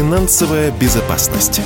Финансовая 0.00 0.70
безопасность. 0.70 1.60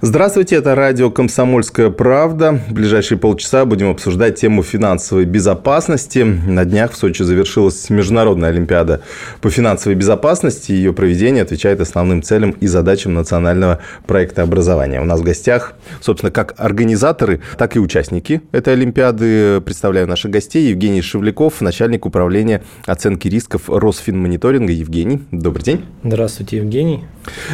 Здравствуйте, 0.00 0.54
это 0.54 0.76
радио 0.76 1.10
«Комсомольская 1.10 1.90
правда». 1.90 2.60
В 2.68 2.72
ближайшие 2.72 3.18
полчаса 3.18 3.64
будем 3.64 3.90
обсуждать 3.90 4.36
тему 4.36 4.62
финансовой 4.62 5.24
безопасности. 5.24 6.20
На 6.20 6.64
днях 6.64 6.92
в 6.92 6.96
Сочи 6.96 7.24
завершилась 7.24 7.90
Международная 7.90 8.50
Олимпиада 8.50 9.00
по 9.40 9.50
финансовой 9.50 9.96
безопасности. 9.96 10.70
Ее 10.70 10.92
проведение 10.92 11.42
отвечает 11.42 11.80
основным 11.80 12.22
целям 12.22 12.52
и 12.52 12.68
задачам 12.68 13.14
национального 13.14 13.80
проекта 14.06 14.42
образования. 14.42 15.00
У 15.00 15.04
нас 15.04 15.18
в 15.18 15.24
гостях, 15.24 15.74
собственно, 16.00 16.30
как 16.30 16.54
организаторы, 16.58 17.40
так 17.58 17.74
и 17.74 17.80
участники 17.80 18.40
этой 18.52 18.74
Олимпиады. 18.74 19.60
Представляю 19.62 20.06
наших 20.06 20.30
гостей. 20.30 20.68
Евгений 20.68 21.02
Шевляков, 21.02 21.60
начальник 21.60 22.06
управления 22.06 22.62
оценки 22.86 23.26
рисков 23.26 23.62
Росфинмониторинга. 23.66 24.72
Евгений, 24.72 25.22
добрый 25.32 25.64
день. 25.64 25.84
Здравствуйте, 26.04 26.58
Евгений. 26.58 27.02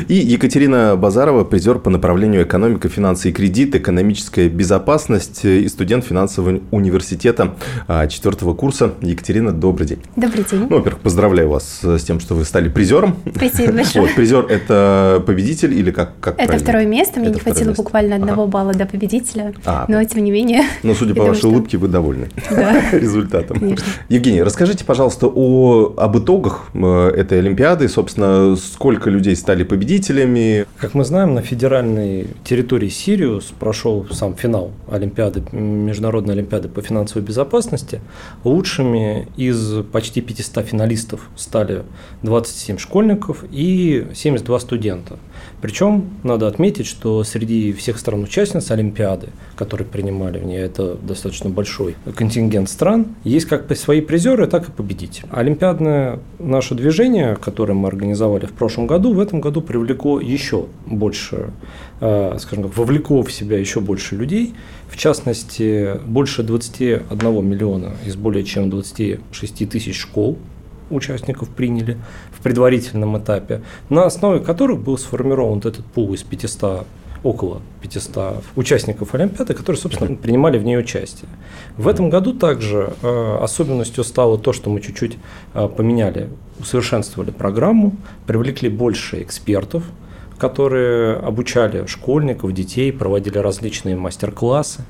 И 0.08 0.14
Екатерина 0.14 0.96
Базарова, 0.96 1.44
призер 1.44 1.78
по 1.78 1.90
направлению 1.90 2.42
экономика, 2.44 2.88
финансы 2.88 3.30
и 3.30 3.32
кредит, 3.32 3.74
экономическая 3.74 4.48
безопасность 4.48 5.44
и 5.44 5.68
студент 5.68 6.04
финансового 6.04 6.60
университета 6.70 7.54
а, 7.88 8.06
четвертого 8.06 8.54
курса. 8.54 8.92
Екатерина, 9.00 9.52
добрый 9.52 9.86
день. 9.86 9.98
Добрый 10.16 10.44
день. 10.44 10.66
Ну, 10.70 10.76
во-первых, 10.78 11.00
поздравляю 11.02 11.48
вас 11.48 11.80
с 11.82 12.02
тем, 12.04 12.20
что 12.20 12.34
вы 12.34 12.44
стали 12.44 12.68
призером. 12.68 13.16
Спасибо 13.34 13.72
большое. 13.74 14.06
Вот, 14.06 14.14
призер– 14.14 14.46
это 14.48 15.22
победитель 15.26 15.74
или 15.74 15.90
как, 15.90 16.12
как 16.20 16.34
Это 16.34 16.46
правильно? 16.46 16.64
второе 16.64 16.86
место, 16.86 17.20
мне 17.20 17.28
Это 17.30 17.38
не 17.38 17.40
хватило 17.42 17.68
место. 17.68 17.82
буквально 17.82 18.16
одного 18.16 18.42
Ага. 18.42 18.50
балла 18.50 18.72
до 18.74 18.86
победителя, 18.86 19.52
А, 19.64 19.86
но 19.88 20.02
тем 20.04 20.24
не 20.24 20.30
менее. 20.30 20.62
Но, 20.82 20.94
судя 20.94 21.10
я 21.10 21.14
по 21.14 21.20
думаю, 21.20 21.28
вашей 21.30 21.38
что- 21.40 21.48
улыбке, 21.48 21.78
вы 21.78 21.88
довольны 21.88 22.28
Да. 22.50 22.80
результатом. 22.92 23.58
Конечно. 23.58 23.84
Евгений, 24.08 24.42
расскажите, 24.42 24.84
пожалуйста, 24.84 25.26
о, 25.26 25.94
об 25.96 26.18
итогах 26.18 26.66
э, 26.74 27.08
этой 27.16 27.38
Олимпиады. 27.38 27.88
Собственно, 27.88 28.56
сколько 28.56 29.10
людей 29.10 29.34
стали 29.36 29.63
победителями? 29.64 30.66
Как 30.78 30.94
мы 30.94 31.04
знаем, 31.04 31.34
на 31.34 31.42
федеральной 31.42 32.28
территории 32.44 32.88
Сириус 32.88 33.52
прошел 33.58 34.06
сам 34.10 34.34
финал 34.34 34.72
Олимпиады, 34.90 35.42
Международной 35.52 36.34
Олимпиады 36.34 36.68
по 36.68 36.82
финансовой 36.82 37.22
безопасности. 37.22 38.00
Лучшими 38.44 39.28
из 39.36 39.82
почти 39.92 40.20
500 40.20 40.64
финалистов 40.66 41.28
стали 41.36 41.82
27 42.22 42.78
школьников 42.78 43.44
и 43.50 44.06
72 44.14 44.60
студента. 44.60 45.18
Причем 45.64 46.10
надо 46.24 46.46
отметить, 46.46 46.84
что 46.84 47.24
среди 47.24 47.72
всех 47.72 47.96
стран-участниц 47.96 48.70
Олимпиады, 48.70 49.28
которые 49.56 49.88
принимали 49.88 50.38
в 50.38 50.44
ней, 50.44 50.58
это 50.58 50.94
достаточно 50.94 51.48
большой 51.48 51.96
контингент 52.14 52.68
стран, 52.68 53.06
есть 53.24 53.46
как 53.46 53.74
свои 53.74 54.02
призеры, 54.02 54.46
так 54.46 54.68
и 54.68 54.70
победители. 54.70 55.26
Олимпиадное 55.30 56.20
наше 56.38 56.74
движение, 56.74 57.36
которое 57.36 57.72
мы 57.72 57.88
организовали 57.88 58.44
в 58.44 58.52
прошлом 58.52 58.86
году, 58.86 59.14
в 59.14 59.20
этом 59.20 59.40
году 59.40 59.62
привлекло 59.62 60.20
еще 60.20 60.66
больше, 60.84 61.50
э, 62.02 62.36
скажем 62.40 62.64
так, 62.64 62.76
вовлекло 62.76 63.22
в 63.22 63.32
себя 63.32 63.58
еще 63.58 63.80
больше 63.80 64.16
людей. 64.16 64.52
В 64.90 64.98
частности, 64.98 65.98
больше 66.04 66.42
21 66.42 67.42
миллиона 67.42 67.94
из 68.04 68.16
более 68.16 68.44
чем 68.44 68.68
26 68.68 69.64
тысяч 69.64 69.98
школ 69.98 70.36
участников 70.90 71.48
приняли 71.48 71.98
в 72.32 72.42
предварительном 72.42 73.18
этапе, 73.18 73.62
на 73.88 74.06
основе 74.06 74.40
которых 74.40 74.80
был 74.80 74.98
сформирован 74.98 75.54
вот 75.54 75.66
этот 75.66 75.84
пул 75.84 76.12
из 76.14 76.22
500 76.22 76.86
около 77.24 77.62
500 77.80 78.44
участников 78.54 79.14
Олимпиады, 79.14 79.54
которые, 79.54 79.80
собственно, 79.80 80.14
принимали 80.14 80.58
в 80.58 80.64
ней 80.64 80.78
участие. 80.78 81.28
В 81.76 81.88
этом 81.88 82.10
году 82.10 82.34
также 82.34 82.92
э, 83.02 83.38
особенностью 83.40 84.04
стало 84.04 84.38
то, 84.38 84.52
что 84.52 84.70
мы 84.70 84.80
чуть-чуть 84.80 85.16
э, 85.54 85.68
поменяли, 85.68 86.28
усовершенствовали 86.60 87.30
программу, 87.30 87.96
привлекли 88.26 88.68
больше 88.68 89.22
экспертов, 89.22 89.84
которые 90.38 91.16
обучали 91.16 91.86
школьников, 91.86 92.52
детей, 92.52 92.92
проводили 92.92 93.38
различные 93.38 93.96
мастер-классы. 93.96 94.84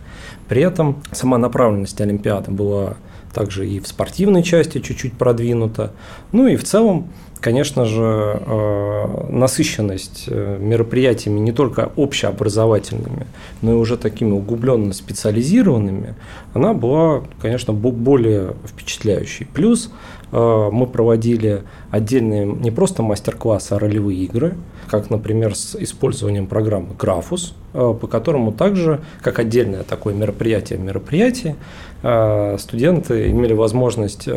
При 0.48 0.62
этом 0.62 1.02
сама 1.12 1.38
направленность 1.38 2.00
Олимпиады 2.00 2.50
была 2.50 2.96
также 3.34 3.68
и 3.68 3.80
в 3.80 3.86
спортивной 3.86 4.42
части 4.42 4.80
чуть-чуть 4.80 5.12
продвинута. 5.14 5.92
Ну 6.32 6.46
и 6.46 6.56
в 6.56 6.64
целом, 6.64 7.12
конечно 7.44 7.84
же, 7.84 8.40
э, 8.46 9.26
насыщенность 9.28 10.24
э, 10.28 10.56
мероприятиями 10.58 11.40
не 11.40 11.52
только 11.52 11.92
общеобразовательными, 11.94 13.26
но 13.60 13.72
и 13.72 13.74
уже 13.74 13.98
такими 13.98 14.30
углубленно 14.32 14.94
специализированными, 14.94 16.14
она 16.54 16.72
была, 16.72 17.22
конечно, 17.42 17.74
бо- 17.74 17.90
более 17.90 18.54
впечатляющей. 18.64 19.46
Плюс 19.52 19.90
э, 20.32 20.68
мы 20.72 20.86
проводили 20.86 21.64
отдельные 21.90 22.46
не 22.46 22.70
просто 22.70 23.02
мастер-классы, 23.02 23.74
а 23.74 23.78
ролевые 23.78 24.20
игры, 24.20 24.54
как, 24.88 25.10
например, 25.10 25.54
с 25.54 25.76
использованием 25.78 26.46
программы 26.46 26.94
Графус, 26.98 27.54
по 27.72 28.06
которому 28.06 28.52
также, 28.52 29.00
как 29.20 29.38
отдельное 29.38 29.82
такое 29.82 30.14
мероприятие 30.14 30.78
мероприятие, 30.78 31.56
э, 32.02 32.56
студенты 32.58 33.30
имели 33.30 33.52
возможность 33.52 34.28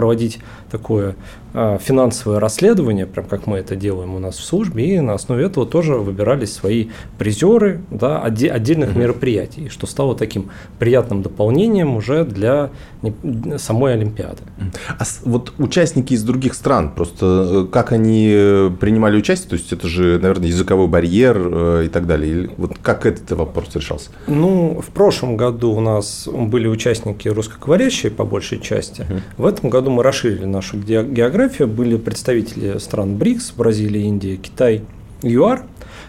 проводить 0.00 0.38
такое 0.70 1.14
э, 1.52 1.76
финансовое 1.78 2.40
расследование, 2.40 3.04
прям 3.04 3.26
как 3.26 3.46
мы 3.46 3.58
это 3.58 3.76
делаем 3.76 4.14
у 4.14 4.18
нас 4.18 4.38
в 4.38 4.42
службе, 4.42 4.94
и 4.94 5.00
на 5.00 5.12
основе 5.12 5.44
этого 5.44 5.66
тоже 5.66 5.96
выбирались 5.96 6.54
свои 6.54 6.88
призеры 7.18 7.82
да, 7.90 8.18
отде- 8.26 8.48
отдельных 8.48 8.96
мероприятий, 8.96 9.68
что 9.68 9.86
стало 9.86 10.16
таким 10.16 10.48
приятным 10.78 11.20
дополнением 11.20 11.96
уже 11.96 12.24
для 12.24 12.70
самой 13.58 13.92
Олимпиады. 13.92 14.38
А 14.98 15.04
вот 15.24 15.52
участники 15.58 16.14
из 16.14 16.22
других 16.22 16.54
стран, 16.54 16.92
просто 16.94 17.26
э, 17.26 17.66
как 17.70 17.92
они 17.92 18.70
принимали 18.80 19.18
участие, 19.18 19.50
то 19.50 19.56
есть 19.56 19.70
это 19.70 19.86
же, 19.86 20.18
наверное, 20.18 20.48
языковой 20.48 20.86
барьер 20.86 21.36
э, 21.36 21.82
и 21.84 21.88
так 21.88 22.06
далее. 22.06 22.30
Или 22.32 22.50
Вот 22.56 22.78
как 22.80 23.04
этот 23.04 23.30
вопрос 23.32 23.66
решался? 23.74 24.08
Ну, 24.26 24.80
в 24.80 24.90
прошлом 24.92 25.36
году 25.36 25.72
у 25.72 25.80
нас 25.80 26.26
были 26.26 26.68
участники 26.68 27.28
русскоговорящие 27.28 28.10
по 28.10 28.24
большей 28.24 28.60
части. 28.60 29.04
В 29.36 29.44
этом 29.44 29.68
году 29.68 29.89
мы 29.90 30.02
расширили 30.02 30.44
нашу 30.44 30.78
ге- 30.78 31.04
географию. 31.04 31.68
Были 31.68 31.96
представители 31.96 32.78
стран 32.78 33.16
БРИКС, 33.16 33.52
Бразилия, 33.56 34.02
Индия, 34.02 34.36
Китай, 34.36 34.82
ЮАР. 35.22 35.62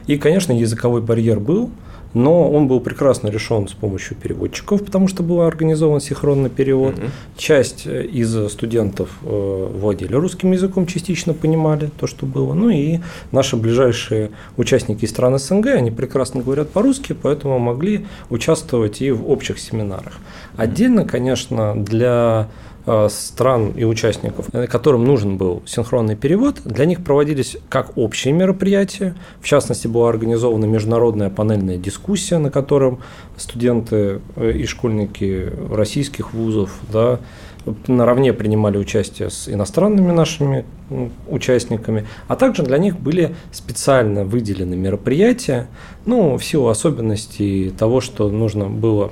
И, 0.08 0.18
конечно, 0.18 0.52
языковой 0.52 1.02
барьер 1.02 1.40
был, 1.40 1.70
но 2.14 2.52
он 2.52 2.68
был 2.68 2.80
прекрасно 2.82 3.30
решен 3.30 3.68
с 3.68 3.74
помощью 3.74 4.18
переводчиков, 4.18 4.84
потому 4.84 5.08
что 5.08 5.24
был 5.24 5.42
организован 5.42 6.02
синхронный 6.02 6.50
перевод. 6.50 6.96
Часть 7.38 7.84
э, 7.86 8.06
из 8.06 8.52
студентов 8.52 9.10
э, 9.24 9.68
владели 9.74 10.14
русским 10.14 10.52
языком, 10.52 10.88
частично 10.88 11.34
понимали 11.34 11.90
то, 12.00 12.08
что 12.08 12.26
было. 12.26 12.54
Ну 12.54 12.70
и 12.70 13.00
наши 13.32 13.56
ближайшие 13.56 14.32
участники 14.58 15.06
из 15.06 15.12
стран 15.12 15.38
СНГ, 15.40 15.68
они 15.68 15.92
прекрасно 15.92 16.42
говорят 16.42 16.70
по-русски, 16.70 17.16
поэтому 17.20 17.60
могли 17.60 18.06
участвовать 18.30 19.02
и 19.02 19.12
в 19.12 19.30
общих 19.30 19.60
семинарах. 19.60 20.18
Отдельно, 20.58 21.06
конечно, 21.06 21.76
для 21.82 22.50
стран 23.10 23.72
и 23.72 23.84
участников, 23.84 24.48
э, 24.54 24.68
которым 24.68 25.04
нужен 25.06 25.38
был 25.38 25.62
синхронный 25.66 26.16
перевод, 26.16 26.62
для 26.66 26.86
них 26.86 27.04
проводились 27.04 27.58
как 27.70 27.98
общие 27.98 28.34
мероприятия. 28.34 29.16
В 29.40 29.48
частности, 29.48 29.88
была 29.88 30.10
организована 30.10 30.66
международная 30.66 31.30
панельная 31.30 31.78
дискуссия, 31.78 32.38
на 32.38 32.50
котором 32.50 33.00
студенты 33.38 34.22
э, 34.36 34.52
и 34.52 34.66
школьники 34.66 35.52
российских 35.72 36.34
вузов 36.34 36.72
да, 36.92 37.20
наравне 37.88 38.34
принимали 38.34 38.78
участие 38.78 39.30
с 39.30 39.48
иностранными 39.48 40.12
нашими 40.12 40.66
участниками, 41.28 42.06
а 42.28 42.36
также 42.36 42.64
для 42.64 42.78
них 42.78 43.00
были 43.00 43.36
специально 43.52 44.24
выделены 44.26 44.76
мероприятия, 44.76 45.68
ну, 46.06 46.38
в 46.38 46.44
силу 46.44 46.68
особенностей 46.68 47.70
того, 47.70 48.02
что 48.02 48.30
нужно 48.30 48.66
было 48.66 49.12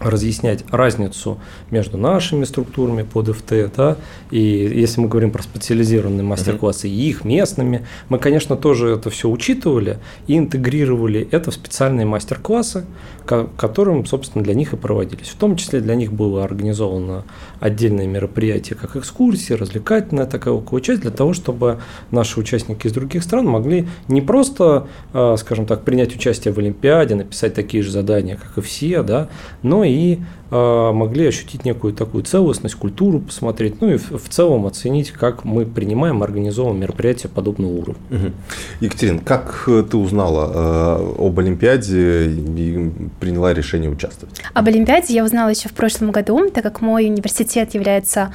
разъяснять 0.00 0.64
разницу 0.70 1.38
между 1.70 1.98
нашими 1.98 2.44
структурами 2.44 3.02
под 3.02 3.34
ФТ, 3.34 3.52
да, 3.76 3.96
и 4.30 4.40
если 4.40 5.00
мы 5.00 5.08
говорим 5.08 5.30
про 5.30 5.42
специализированные 5.42 6.24
мастер-классы 6.24 6.88
и 6.88 7.08
их 7.08 7.24
местными, 7.24 7.86
мы, 8.08 8.18
конечно, 8.18 8.56
тоже 8.56 8.90
это 8.90 9.10
все 9.10 9.28
учитывали 9.28 9.98
и 10.26 10.36
интегрировали 10.36 11.28
это 11.30 11.50
в 11.50 11.54
специальные 11.54 12.06
мастер-классы, 12.06 12.84
ко- 13.24 13.48
которым, 13.56 14.04
собственно, 14.06 14.44
для 14.44 14.54
них 14.54 14.72
и 14.72 14.76
проводились. 14.76 15.28
В 15.28 15.36
том 15.36 15.56
числе 15.56 15.80
для 15.80 15.94
них 15.94 16.12
было 16.12 16.44
организовано 16.44 17.24
отдельное 17.60 18.06
мероприятие, 18.06 18.76
как 18.76 18.96
экскурсии, 18.96 19.54
развлекательная 19.54 20.26
такая 20.26 20.54
около 20.54 20.80
часть, 20.80 21.00
для 21.00 21.10
того, 21.10 21.32
чтобы 21.32 21.80
наши 22.10 22.38
участники 22.38 22.86
из 22.86 22.92
других 22.92 23.22
стран 23.22 23.46
могли 23.46 23.88
не 24.08 24.20
просто, 24.20 24.88
э, 25.12 25.36
скажем 25.38 25.66
так, 25.66 25.84
принять 25.84 26.14
участие 26.14 26.52
в 26.52 26.58
Олимпиаде, 26.58 27.14
написать 27.14 27.54
такие 27.54 27.82
же 27.82 27.90
задания, 27.90 28.36
как 28.36 28.58
и 28.58 28.60
все, 28.60 29.02
да, 29.02 29.28
но 29.62 29.84
и 29.86 30.18
а, 30.45 30.45
могли 30.50 31.26
ощутить 31.26 31.64
некую 31.64 31.92
такую 31.92 32.24
целостность, 32.24 32.74
культуру 32.74 33.20
посмотреть, 33.20 33.80
ну 33.80 33.90
и 33.90 33.96
в 33.96 34.28
целом 34.28 34.66
оценить, 34.66 35.10
как 35.10 35.44
мы 35.44 35.66
принимаем, 35.66 36.22
организовываем 36.22 36.80
мероприятия 36.80 37.28
подобного 37.28 37.72
уровня. 37.72 38.02
Угу. 38.10 38.32
Екатерина, 38.80 39.20
как 39.24 39.64
э, 39.66 39.84
ты 39.90 39.96
узнала 39.96 40.52
э, 40.54 41.26
об 41.26 41.38
Олимпиаде 41.38 42.30
и 42.30 42.90
приняла 43.18 43.52
решение 43.52 43.90
участвовать? 43.90 44.40
Об 44.54 44.68
Олимпиаде 44.68 45.14
я 45.14 45.24
узнала 45.24 45.48
еще 45.48 45.68
в 45.68 45.72
прошлом 45.72 46.10
году, 46.10 46.50
так 46.50 46.62
как 46.62 46.80
мой 46.80 47.06
университет 47.06 47.74
является 47.74 48.32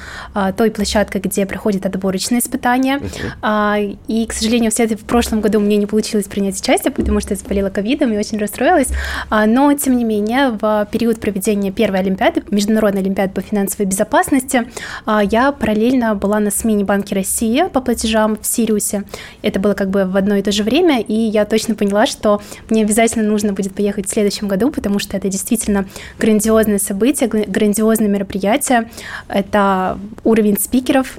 той 0.56 0.70
площадкой, 0.70 1.20
где 1.20 1.46
проходят 1.46 1.86
отборочные 1.86 2.40
испытания. 2.40 2.98
Угу. 2.98 3.98
И, 4.08 4.26
к 4.26 4.32
сожалению, 4.32 4.70
в 4.70 4.82
в 4.82 5.04
прошлом 5.04 5.40
году 5.40 5.60
мне 5.60 5.76
не 5.76 5.86
получилось 5.86 6.26
принять 6.26 6.60
участие, 6.60 6.92
потому 6.92 7.20
что 7.20 7.34
я 7.34 7.36
заболела 7.36 7.70
ковидом 7.70 8.12
и 8.12 8.18
очень 8.18 8.38
расстроилась. 8.38 8.88
А, 9.30 9.46
но, 9.46 9.72
тем 9.74 9.96
не 9.96 10.04
менее, 10.04 10.50
в 10.60 10.88
период 10.90 11.20
проведения 11.20 11.70
первой 11.70 12.00
Олимпиады, 12.02 12.42
Международной 12.50 13.02
Олимпиады 13.02 13.32
по 13.32 13.40
финансовой 13.40 13.86
безопасности, 13.86 14.68
а, 15.06 15.22
я 15.22 15.52
параллельно 15.52 16.14
была 16.14 16.40
на 16.40 16.50
смене 16.50 16.84
Банки 16.84 17.14
России 17.14 17.64
по 17.72 17.80
платежам 17.80 18.36
в 18.40 18.46
Сириусе. 18.46 19.04
Это 19.42 19.58
было 19.60 19.74
как 19.74 19.90
бы 19.90 20.04
в 20.04 20.16
одно 20.16 20.36
и 20.36 20.42
то 20.42 20.52
же 20.52 20.62
время, 20.62 21.00
и 21.00 21.14
я 21.14 21.44
точно 21.44 21.74
поняла, 21.74 22.06
что 22.06 22.40
мне 22.68 22.82
обязательно 22.82 23.28
нужно 23.28 23.52
будет 23.52 23.74
поехать 23.74 24.06
в 24.06 24.10
следующем 24.10 24.48
году, 24.48 24.70
потому 24.70 24.98
что 24.98 25.16
это 25.16 25.28
действительно 25.28 25.86
грандиозное 26.18 26.78
событие, 26.78 27.28
грандиозное 27.28 28.08
мероприятие. 28.08 28.90
Это 29.28 29.98
уровень 30.24 30.58
спикеров, 30.58 31.18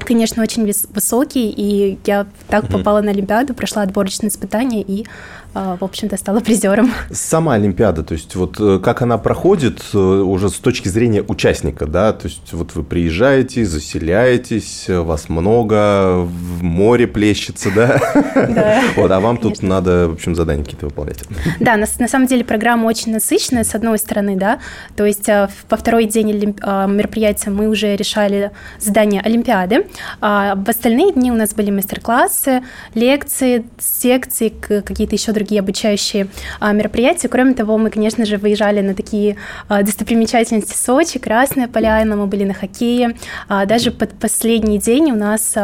конечно, 0.00 0.42
очень 0.42 0.64
высокий, 0.64 1.50
и 1.50 1.98
я 2.06 2.26
так 2.48 2.68
попала 2.68 3.02
на 3.02 3.10
Олимпиаду, 3.10 3.54
прошла 3.54 3.82
отборочные 3.82 4.30
испытания 4.30 4.82
и 4.82 5.06
в 5.54 5.84
общем-то, 5.84 6.16
стала 6.16 6.40
призером. 6.40 6.92
Сама 7.10 7.54
Олимпиада, 7.54 8.02
то 8.02 8.12
есть 8.12 8.34
вот 8.36 8.56
э, 8.60 8.78
как 8.82 9.02
она 9.02 9.18
проходит 9.18 9.82
э, 9.94 9.98
уже 9.98 10.50
с 10.50 10.54
точки 10.54 10.88
зрения 10.88 11.22
участника, 11.26 11.86
да, 11.86 12.12
то 12.12 12.28
есть 12.28 12.52
вот 12.52 12.74
вы 12.74 12.82
приезжаете, 12.82 13.64
заселяетесь, 13.64 14.86
вас 14.88 15.28
много, 15.28 16.16
в 16.18 16.62
море 16.62 17.06
плещется, 17.06 17.70
да? 17.74 18.00
Да. 18.34 18.82
Вот, 18.96 19.10
а 19.10 19.20
вам 19.20 19.36
тут 19.36 19.62
надо, 19.62 20.08
в 20.08 20.14
общем, 20.14 20.34
задания 20.34 20.64
какие-то 20.64 20.86
выполнять. 20.86 21.20
Да, 21.60 21.76
на, 21.76 21.86
на 21.98 22.08
самом 22.08 22.26
деле 22.26 22.44
программа 22.44 22.86
очень 22.86 23.12
насыщенная, 23.12 23.64
с 23.64 23.74
одной 23.74 23.98
стороны, 23.98 24.36
да, 24.36 24.58
то 24.96 25.04
есть 25.04 25.28
э, 25.28 25.48
во 25.70 25.76
второй 25.76 26.06
день 26.06 26.28
мероприятия 26.28 27.50
мы 27.50 27.68
уже 27.68 27.96
решали 27.96 28.50
задания 28.78 29.22
Олимпиады, 29.24 29.86
а 30.20 30.54
в 30.56 30.68
остальные 30.68 31.12
дни 31.12 31.30
у 31.32 31.36
нас 31.36 31.54
были 31.54 31.70
мастер-классы, 31.70 32.62
лекции, 32.94 33.64
секции, 33.78 34.48
какие-то 34.48 35.14
еще 35.14 35.32
другие 35.38 35.60
обучающие 35.60 36.26
а, 36.60 36.72
мероприятия. 36.72 37.28
Кроме 37.28 37.54
того, 37.54 37.78
мы, 37.78 37.90
конечно 37.90 38.26
же, 38.26 38.36
выезжали 38.36 38.80
на 38.80 38.94
такие 38.94 39.36
а, 39.68 39.82
достопримечательности 39.82 40.74
Сочи, 40.74 41.18
Красная 41.18 41.68
Поляна, 41.68 42.16
мы 42.16 42.26
были 42.26 42.44
на 42.44 42.54
хоккее. 42.54 43.16
А, 43.48 43.64
даже 43.64 43.90
под 43.90 44.10
последний 44.18 44.78
день 44.78 45.12
у 45.12 45.16
нас 45.16 45.56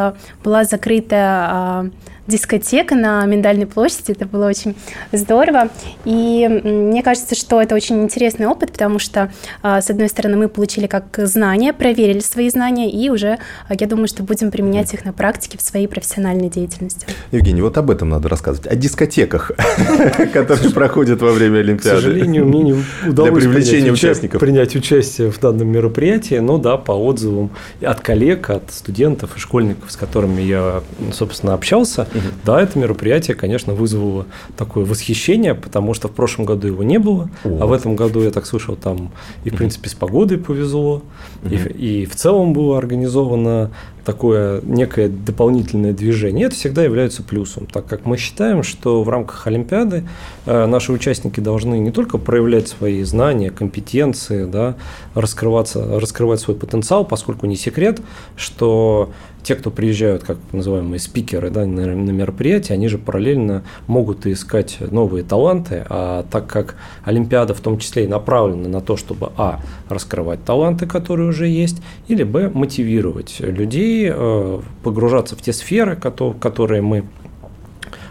была 0.43 0.63
закрытая 0.63 1.91
дискотека 2.27 2.95
на 2.95 3.25
Миндальной 3.25 3.67
площади. 3.67 4.11
Это 4.11 4.25
было 4.25 4.47
очень 4.47 4.75
здорово. 5.11 5.69
И 6.05 6.47
мне 6.63 7.03
кажется, 7.03 7.35
что 7.35 7.61
это 7.61 7.75
очень 7.75 8.01
интересный 8.03 8.47
опыт, 8.47 8.71
потому 8.71 8.99
что, 8.99 9.31
а, 9.61 9.81
с 9.81 9.89
одной 9.89 10.09
стороны, 10.09 10.37
мы 10.37 10.49
получили 10.49 10.87
как 10.87 11.05
знания, 11.17 11.73
проверили 11.73 12.19
свои 12.19 12.49
знания, 12.49 12.89
и 12.89 13.09
уже, 13.09 13.37
а, 13.67 13.73
я 13.79 13.87
думаю, 13.87 14.07
что 14.07 14.23
будем 14.23 14.51
применять 14.51 14.93
их 14.93 15.05
на 15.05 15.13
практике 15.13 15.57
в 15.57 15.61
своей 15.61 15.87
профессиональной 15.87 16.49
деятельности. 16.49 17.05
Евгений, 17.31 17.61
вот 17.61 17.77
об 17.77 17.91
этом 17.91 18.09
надо 18.09 18.29
рассказывать. 18.29 18.67
О 18.71 18.75
дискотеках, 18.75 19.51
которые 20.33 20.71
проходят 20.71 21.21
во 21.21 21.31
время 21.31 21.59
Олимпиады. 21.59 21.97
К 21.97 22.01
сожалению, 22.01 22.45
мне 22.45 22.63
не 22.63 22.83
удалось 23.07 23.43
привлечения 23.43 23.91
участников. 23.91 24.39
принять 24.39 24.75
участие 24.75 25.31
в 25.31 25.39
данном 25.39 25.67
мероприятии, 25.67 26.35
но 26.35 26.57
да, 26.57 26.77
по 26.77 26.91
отзывам 26.91 27.51
от 27.81 27.99
коллег, 28.01 28.49
от 28.49 28.71
студентов 28.71 29.37
и 29.37 29.39
школьников, 29.39 29.91
с 29.91 29.95
которыми 29.95 30.41
я, 30.41 30.81
собственно, 31.13 31.53
общался, 31.53 32.07
Угу. 32.15 32.23
Да, 32.45 32.61
это 32.61 32.79
мероприятие, 32.79 33.35
конечно, 33.35 33.73
вызвало 33.73 34.25
такое 34.57 34.85
восхищение, 34.85 35.53
потому 35.55 35.93
что 35.93 36.07
в 36.07 36.11
прошлом 36.11 36.45
году 36.45 36.67
его 36.67 36.83
не 36.83 36.97
было, 36.97 37.29
вот. 37.43 37.61
а 37.61 37.65
в 37.65 37.73
этом 37.73 37.95
году, 37.95 38.21
я 38.21 38.31
так 38.31 38.45
слышал, 38.45 38.75
там 38.75 39.11
и, 39.43 39.49
в 39.49 39.55
принципе, 39.55 39.89
с 39.89 39.93
погодой 39.93 40.37
повезло, 40.37 41.03
и, 41.49 42.01
и 42.01 42.05
в 42.05 42.15
целом 42.15 42.53
было 42.53 42.77
организовано 42.77 43.71
такое 44.05 44.61
некое 44.61 45.09
дополнительное 45.09 45.91
движение, 45.91 46.45
это 46.45 46.55
всегда 46.55 46.83
является 46.83 47.23
плюсом, 47.23 47.65
так 47.65 47.87
как 47.87 48.05
мы 48.05 48.17
считаем, 48.17 48.63
что 48.63 49.03
в 49.03 49.09
рамках 49.09 49.47
Олимпиады 49.47 50.07
э, 50.45 50.65
наши 50.67 50.91
участники 50.91 51.39
должны 51.39 51.79
не 51.79 51.91
только 51.91 52.17
проявлять 52.17 52.67
свои 52.67 53.03
знания, 53.03 53.49
компетенции, 53.49 54.45
да, 54.45 54.75
раскрываться, 55.15 55.99
раскрывать 55.99 56.39
свой 56.39 56.55
потенциал, 56.55 57.03
поскольку 57.03 57.47
не 57.47 57.55
секрет, 57.55 57.99
что 58.37 59.09
те, 59.45 59.55
кто 59.55 59.69
приезжают, 59.69 60.23
как 60.23 60.37
называемые 60.51 60.99
спикеры 60.99 61.51
да, 61.51 61.65
на, 61.65 61.85
на 61.85 62.09
мероприятия, 62.09 62.73
они 62.73 62.87
же 62.87 62.97
параллельно 62.97 63.63
могут 63.85 64.25
искать 64.25 64.77
новые 64.79 65.23
таланты, 65.23 65.85
а 65.87 66.25
так 66.31 66.47
как 66.47 66.75
Олимпиада 67.03 67.53
в 67.53 67.59
том 67.59 67.77
числе 67.77 68.05
и 68.05 68.07
направлена 68.07 68.67
на 68.67 68.81
то, 68.81 68.97
чтобы 68.97 69.31
а. 69.37 69.59
раскрывать 69.87 70.43
таланты, 70.43 70.87
которые 70.87 71.29
уже 71.29 71.34
есть, 71.43 71.81
или 72.07 72.23
б. 72.23 72.49
мотивировать 72.53 73.37
людей 73.39 74.09
э, 74.09 74.61
погружаться 74.83 75.35
в 75.35 75.41
те 75.41 75.51
сферы, 75.51 75.97
которые 75.97 76.81
мы 76.81 77.03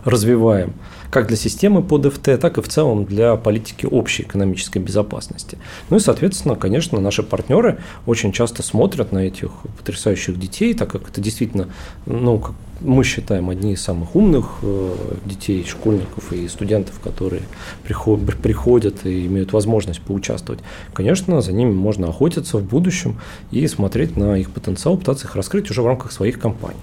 развиваем, 0.05 0.75
как 1.11 1.29
для 1.29 1.37
системы 1.37 1.83
под 1.83 2.13
ФТ, 2.13 2.41
так 2.41 2.59
и 2.59 2.61
в 2.61 2.69
целом 2.69 3.05
для 3.05 3.37
политики 3.37 3.87
общей 3.87 4.25
экономической 4.25 4.79
безопасности. 4.79 5.59
Ну 5.91 5.97
и, 5.97 6.01
соответственно, 6.01 6.57
конечно, 6.57 7.01
наши 7.01 7.23
партнеры 7.23 7.79
очень 8.07 8.33
часто 8.33 8.63
смотрят 8.63 9.13
на 9.13 9.21
этих 9.21 9.51
потрясающих 9.79 10.39
детей, 10.39 10.75
так 10.75 10.91
как 10.91 11.09
это 11.09 11.21
действительно, 11.21 11.69
ну, 12.07 12.43
мы 12.81 13.05
считаем, 13.05 13.51
одни 13.51 13.73
из 13.73 13.83
самых 13.83 14.17
умных 14.17 14.59
э, 14.63 14.95
детей, 15.25 15.65
школьников 15.65 16.33
и 16.33 16.49
студентов, 16.49 17.01
которые 17.01 17.43
приходят 17.83 19.07
и 19.07 19.27
имеют 19.27 19.53
возможность 19.53 20.01
поучаствовать. 20.01 20.61
Конечно, 20.93 21.41
за 21.41 21.53
ними 21.53 21.73
можно 21.73 22.09
охотиться 22.09 22.59
в 22.59 22.65
будущем 22.65 23.19
и 23.51 23.67
смотреть 23.67 24.17
на 24.17 24.37
их 24.37 24.51
потенциал, 24.51 24.97
пытаться 24.97 25.27
их 25.27 25.37
раскрыть 25.37 25.71
уже 25.71 25.83
в 25.83 25.87
рамках 25.87 26.13
своих 26.13 26.39
компаний. 26.39 26.81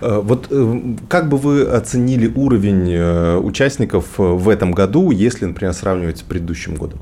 Э, 0.00 0.20
вот 0.22 0.46
э, 0.50 0.80
как 1.08 1.28
бы 1.28 1.36
вы 1.36 1.62
оценили 1.64 2.30
уровень 2.34 3.38
участников 3.38 4.18
в 4.18 4.48
этом 4.48 4.72
году, 4.72 5.10
если, 5.10 5.46
например, 5.46 5.74
сравнивать 5.74 6.18
с 6.18 6.22
предыдущим 6.22 6.74
годом? 6.74 6.98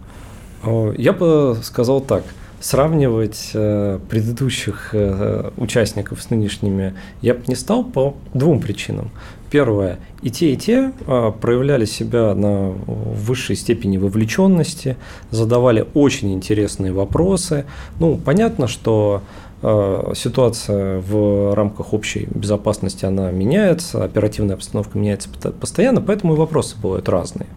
Я 0.97 1.13
бы 1.13 1.57
сказал 1.63 2.01
так– 2.01 2.25
сравнивать 2.61 3.51
э, 3.55 3.99
предыдущих 4.09 4.91
э, 4.93 5.51
участников 5.57 6.23
с 6.23 6.31
нынешними 6.31 6.95
я 7.23 7.35
бы 7.35 7.43
не 7.47 7.55
стал 7.55 7.85
по 7.85 8.15
двум 8.35 8.61
причинам. 8.61 9.11
Первое, 9.51 9.99
и 10.23 10.31
те, 10.31 10.53
и 10.53 10.57
те 10.57 10.93
э, 11.07 11.33
проявляли 11.41 11.85
себя 11.85 12.35
на 12.35 12.71
высшей 12.71 13.57
степени 13.57 13.97
вовлеченности, 13.97 14.97
задавали 15.31 15.87
очень 15.95 16.33
интересные 16.33 16.93
вопросы. 16.93 17.65
Ну, 18.01 18.17
понятно, 18.17 18.67
что 18.67 19.23
ситуация 19.63 21.01
в 21.01 21.55
рамках 21.55 21.95
общей 21.95 22.29
безопасности, 22.31 23.07
она 23.07 23.31
меняется, 23.31 24.05
оперативная 24.05 24.55
обстановка 24.55 24.99
меняется 24.99 25.31
постоянно, 25.31 26.03
поэтому 26.03 26.35
и 26.35 26.37
вопросы 26.37 26.77
бывают 26.81 27.09
разные. 27.09 27.49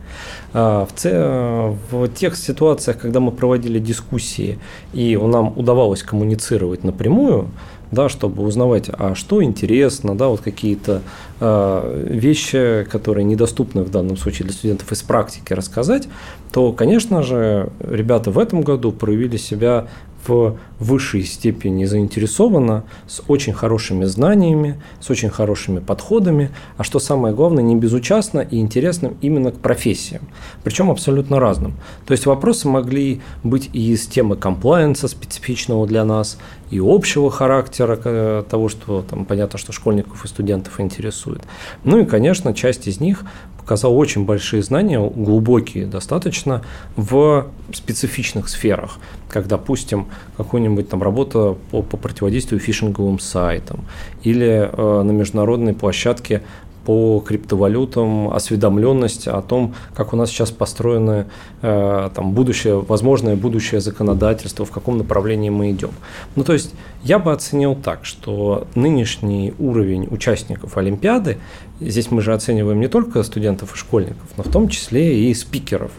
А, 0.54 0.86
в, 0.86 0.94
ц... 0.94 1.76
в 1.92 2.08
тех 2.10 2.38
ситуациях, 2.38 3.00
когда 3.00 3.20
мы 3.20 3.32
проводили 3.32 3.80
дискуссии, 3.80 4.60
и 4.94 5.18
нам 5.18 5.54
удавалось 5.58 6.02
коммуницировать 6.02 6.84
напрямую, 6.84 7.50
да, 7.92 8.08
чтобы 8.08 8.44
узнавать, 8.44 8.90
а 8.92 9.16
что 9.16 9.44
интересно, 9.44 10.16
да, 10.16 10.28
вот 10.28 10.42
какие-то 10.42 11.02
э, 11.40 12.06
вещи, 12.08 12.88
которые 12.90 13.24
недоступны 13.24 13.84
в 13.84 13.90
данном 13.90 14.16
случае 14.16 14.48
для 14.48 14.54
студентов 14.54 14.92
из 14.92 15.02
практики 15.02 15.54
рассказать, 15.54 16.08
то, 16.52 16.72
конечно 16.72 17.24
же, 17.24 17.70
ребята 17.80 18.32
в 18.32 18.38
этом 18.38 18.62
году 18.62 18.92
проявили 18.92 19.38
себя 19.38 19.88
в 20.28 20.58
высшей 20.80 21.24
степени 21.24 21.86
заинтересована, 21.86 22.84
с 23.08 23.22
очень 23.28 23.54
хорошими 23.54 24.06
знаниями, 24.06 24.82
с 25.00 25.10
очень 25.10 25.30
хорошими 25.30 25.80
подходами, 25.80 26.52
а 26.78 26.84
что 26.84 27.00
самое 27.00 27.34
главное, 27.34 27.64
не 27.64 27.76
безучастно 27.76 28.40
и 28.40 28.60
интересным 28.60 29.18
именно 29.22 29.52
к 29.52 29.60
профессиям, 29.60 30.24
причем 30.64 30.90
абсолютно 30.92 31.40
разным. 31.40 31.74
То 32.06 32.14
есть 32.14 32.26
вопросы 32.26 32.68
могли 32.68 33.22
быть 33.44 33.70
и 33.74 33.92
из 33.92 34.08
темы 34.08 34.36
комплайенса 34.36 35.08
специфичного 35.08 35.88
для 35.88 36.06
нас, 36.06 36.38
и 36.70 36.80
общего 36.80 37.32
характера 37.32 38.00
э, 38.04 38.44
того, 38.50 38.70
что 38.70 39.02
там 39.02 39.26
понятно, 39.26 39.58
что 39.58 39.72
школьников 39.72 40.26
и 40.26 40.28
студентов 40.28 40.80
интересует. 40.80 41.42
Ну 41.84 42.00
и, 42.00 42.06
конечно, 42.06 42.54
часть 42.54 42.88
из 42.88 43.00
них 43.00 43.24
показал 43.58 43.98
очень 43.98 44.26
большие 44.26 44.64
знания, 44.64 45.00
глубокие 45.00 45.86
достаточно, 45.86 46.64
в 46.96 47.48
специфичных 47.72 48.50
сферах, 48.50 48.98
как, 49.30 49.48
допустим, 49.48 50.08
какой-нибудь 50.38 50.90
там 50.90 51.04
работа 51.04 51.56
по, 51.70 51.82
по 51.82 51.98
противодействию 51.98 52.60
фишинговым 52.60 53.20
сайтам 53.20 53.86
или 54.24 54.70
э, 54.72 55.02
на 55.04 55.12
международной 55.12 55.74
площадке 55.74 56.42
по 56.90 57.20
криптовалютам, 57.20 58.34
осведомленность 58.34 59.28
о 59.28 59.44
том, 59.44 59.76
как 59.94 60.12
у 60.12 60.16
нас 60.16 60.32
сейчас 60.32 60.50
построено 60.50 61.28
э, 61.62 62.10
там, 62.16 62.32
будущее, 62.32 62.80
возможное 62.80 63.36
будущее 63.36 63.80
законодательство, 63.80 64.66
в 64.66 64.72
каком 64.72 64.98
направлении 64.98 65.52
мы 65.52 65.70
идем. 65.70 65.92
Ну, 66.36 66.44
то 66.44 66.54
есть 66.54 66.74
я 67.04 67.20
бы 67.20 67.32
оценил 67.32 67.76
так, 67.76 68.06
что 68.06 68.68
нынешний 68.74 69.54
уровень 69.60 70.08
участников 70.10 70.78
Олимпиады, 70.78 71.38
здесь 71.80 72.12
мы 72.12 72.22
же 72.22 72.34
оцениваем 72.34 72.80
не 72.80 72.88
только 72.88 73.24
студентов 73.24 73.76
и 73.76 73.78
школьников, 73.78 74.28
но 74.38 74.44
в 74.44 74.52
том 74.52 74.70
числе 74.70 75.30
и 75.30 75.34
спикеров. 75.34 75.92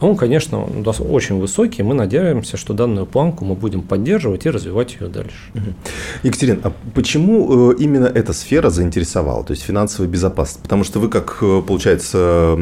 Он, 0.00 0.14
конечно, 0.14 0.62
очень 1.10 1.38
высокий, 1.38 1.82
мы 1.82 1.94
надеемся, 1.94 2.58
что 2.58 2.74
данную 2.74 3.06
планку 3.06 3.46
мы 3.46 3.54
будем 3.54 3.80
поддерживать 3.80 4.44
и 4.44 4.50
развивать 4.50 4.96
ее 5.00 5.08
дальше. 5.08 5.36
Екатерина, 6.22 6.60
а 6.64 6.72
почему 6.94 7.72
э, 7.72 7.76
именно 7.78 8.04
эта 8.04 8.34
сфера 8.34 8.68
заинтересовала, 8.68 9.42
то 9.42 9.52
есть 9.52 9.62
финансовая 9.62 10.10
безопасность? 10.10 10.62
Потому 10.62 10.84
что 10.84 11.00
вы, 11.00 11.08
как, 11.08 11.38
э, 11.40 11.62
получается, 11.66 12.58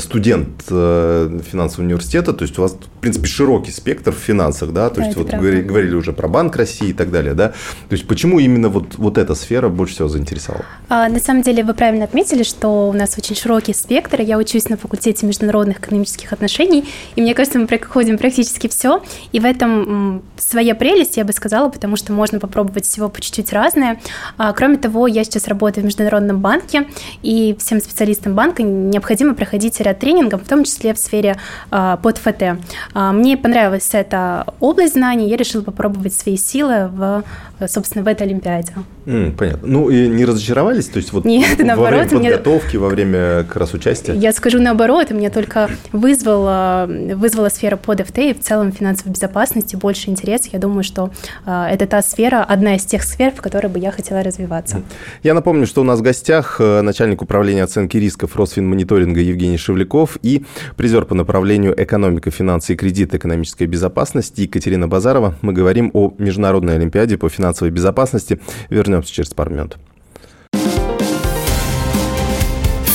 студент 0.00 0.64
э, 0.70 1.40
финансового 1.46 1.84
университета, 1.84 2.32
то 2.32 2.42
есть 2.42 2.58
у 2.58 2.62
вас, 2.62 2.72
в 2.72 3.00
принципе, 3.00 3.26
широкий 3.26 3.70
спектр 3.70 4.12
в 4.12 4.18
финансах, 4.18 4.72
да, 4.72 4.88
то 4.88 4.96
да, 4.96 5.06
есть 5.06 5.16
вот 5.18 5.28
правда. 5.28 5.60
говорили 5.60 5.94
уже 5.94 6.14
про 6.14 6.26
Банк 6.26 6.56
России 6.56 6.88
и 6.88 6.94
так 6.94 7.10
далее, 7.10 7.34
да, 7.34 7.48
то 7.48 7.92
есть 7.92 8.06
почему 8.06 8.38
именно 8.38 8.70
вот, 8.70 8.96
вот 8.96 9.18
эта 9.18 9.34
сфера 9.34 9.68
больше 9.68 9.94
всего 9.94 10.08
заинтересовала? 10.08 10.64
А, 10.88 11.10
на 11.10 11.20
самом 11.20 11.42
деле 11.42 11.62
вы 11.64 11.74
правильно 11.74 12.04
отметили, 12.04 12.17
что 12.44 12.88
у 12.88 12.92
нас 12.92 13.16
очень 13.16 13.36
широкий 13.36 13.72
спектр, 13.72 14.20
я 14.20 14.38
учусь 14.38 14.68
на 14.68 14.76
факультете 14.76 15.26
международных 15.26 15.78
экономических 15.78 16.32
отношений, 16.32 16.84
и 17.16 17.22
мне 17.22 17.34
кажется, 17.34 17.58
мы 17.58 17.66
проходим 17.66 18.18
практически 18.18 18.68
все, 18.68 19.02
и 19.32 19.40
в 19.40 19.44
этом 19.44 20.22
своя 20.36 20.74
прелесть, 20.74 21.16
я 21.16 21.24
бы 21.24 21.32
сказала, 21.32 21.68
потому 21.68 21.96
что 21.96 22.12
можно 22.12 22.40
попробовать 22.40 22.84
всего 22.84 23.08
по 23.08 23.20
чуть-чуть 23.20 23.52
разное. 23.52 24.00
А, 24.36 24.52
кроме 24.52 24.76
того, 24.76 25.06
я 25.06 25.24
сейчас 25.24 25.48
работаю 25.48 25.82
в 25.82 25.86
Международном 25.86 26.40
банке, 26.40 26.86
и 27.22 27.56
всем 27.58 27.80
специалистам 27.80 28.34
банка 28.34 28.62
необходимо 28.62 29.34
проходить 29.34 29.80
ряд 29.80 29.98
тренингов, 29.98 30.42
в 30.42 30.48
том 30.48 30.64
числе 30.64 30.94
в 30.94 30.98
сфере 30.98 31.36
а, 31.70 31.96
под 31.96 32.18
ФТ. 32.18 32.58
А, 32.94 33.12
мне 33.12 33.36
понравилась 33.36 33.88
эта 33.92 34.44
область 34.60 34.94
знаний, 34.94 35.28
я 35.28 35.36
решила 35.36 35.62
попробовать 35.62 36.14
свои 36.14 36.36
силы 36.36 36.88
в, 36.88 37.24
собственно, 37.66 38.04
в 38.04 38.08
этой 38.08 38.26
Олимпиаде. 38.26 38.72
Mm, 39.06 39.36
понятно. 39.36 39.68
Ну 39.68 39.88
и 39.88 40.06
не 40.08 40.24
разочаровались? 40.24 40.86
То 40.86 40.98
есть 40.98 41.12
вот 41.12 41.24
Нет, 41.24 41.58
во 41.58 41.64
наоборот, 41.64 42.07
время 42.08 42.36
подготовки, 42.38 42.76
мне... 42.76 42.78
во 42.78 42.88
время 42.88 43.44
как 43.44 43.56
раз 43.56 43.74
участия? 43.74 44.14
Я 44.14 44.32
скажу 44.32 44.60
наоборот, 44.60 45.10
меня 45.10 45.30
только 45.30 45.70
вызвала, 45.92 46.88
вызвала 46.88 47.48
сфера 47.48 47.76
под 47.76 48.00
ФТ 48.00 48.18
и 48.18 48.34
в 48.34 48.40
целом 48.40 48.72
финансовой 48.72 49.12
безопасности 49.12 49.76
больше 49.76 50.10
интерес. 50.10 50.46
Я 50.52 50.58
думаю, 50.58 50.82
что 50.84 51.10
э, 51.46 51.66
это 51.70 51.86
та 51.86 52.02
сфера, 52.02 52.44
одна 52.44 52.76
из 52.76 52.84
тех 52.84 53.02
сфер, 53.02 53.32
в 53.32 53.40
которой 53.40 53.68
бы 53.68 53.78
я 53.78 53.90
хотела 53.90 54.22
развиваться. 54.22 54.82
Я 55.22 55.34
напомню, 55.34 55.66
что 55.66 55.80
у 55.80 55.84
нас 55.84 56.00
в 56.00 56.02
гостях 56.02 56.56
э, 56.60 56.82
начальник 56.82 57.22
управления 57.22 57.64
оценки 57.64 57.96
рисков 57.96 58.36
Росфинмониторинга 58.36 59.20
Евгений 59.20 59.58
Шевляков 59.58 60.18
и 60.22 60.44
призер 60.76 61.04
по 61.04 61.14
направлению 61.14 61.74
экономика, 61.82 62.30
финансы 62.30 62.74
и 62.74 62.76
кредит 62.76 63.14
экономической 63.14 63.66
безопасности 63.66 64.42
Екатерина 64.42 64.88
Базарова. 64.88 65.34
Мы 65.42 65.52
говорим 65.52 65.90
о 65.94 66.14
Международной 66.18 66.76
Олимпиаде 66.76 67.16
по 67.18 67.28
финансовой 67.28 67.70
безопасности. 67.70 68.40
Вернемся 68.70 69.12
через 69.12 69.30
пару 69.30 69.50
минут. 69.50 69.78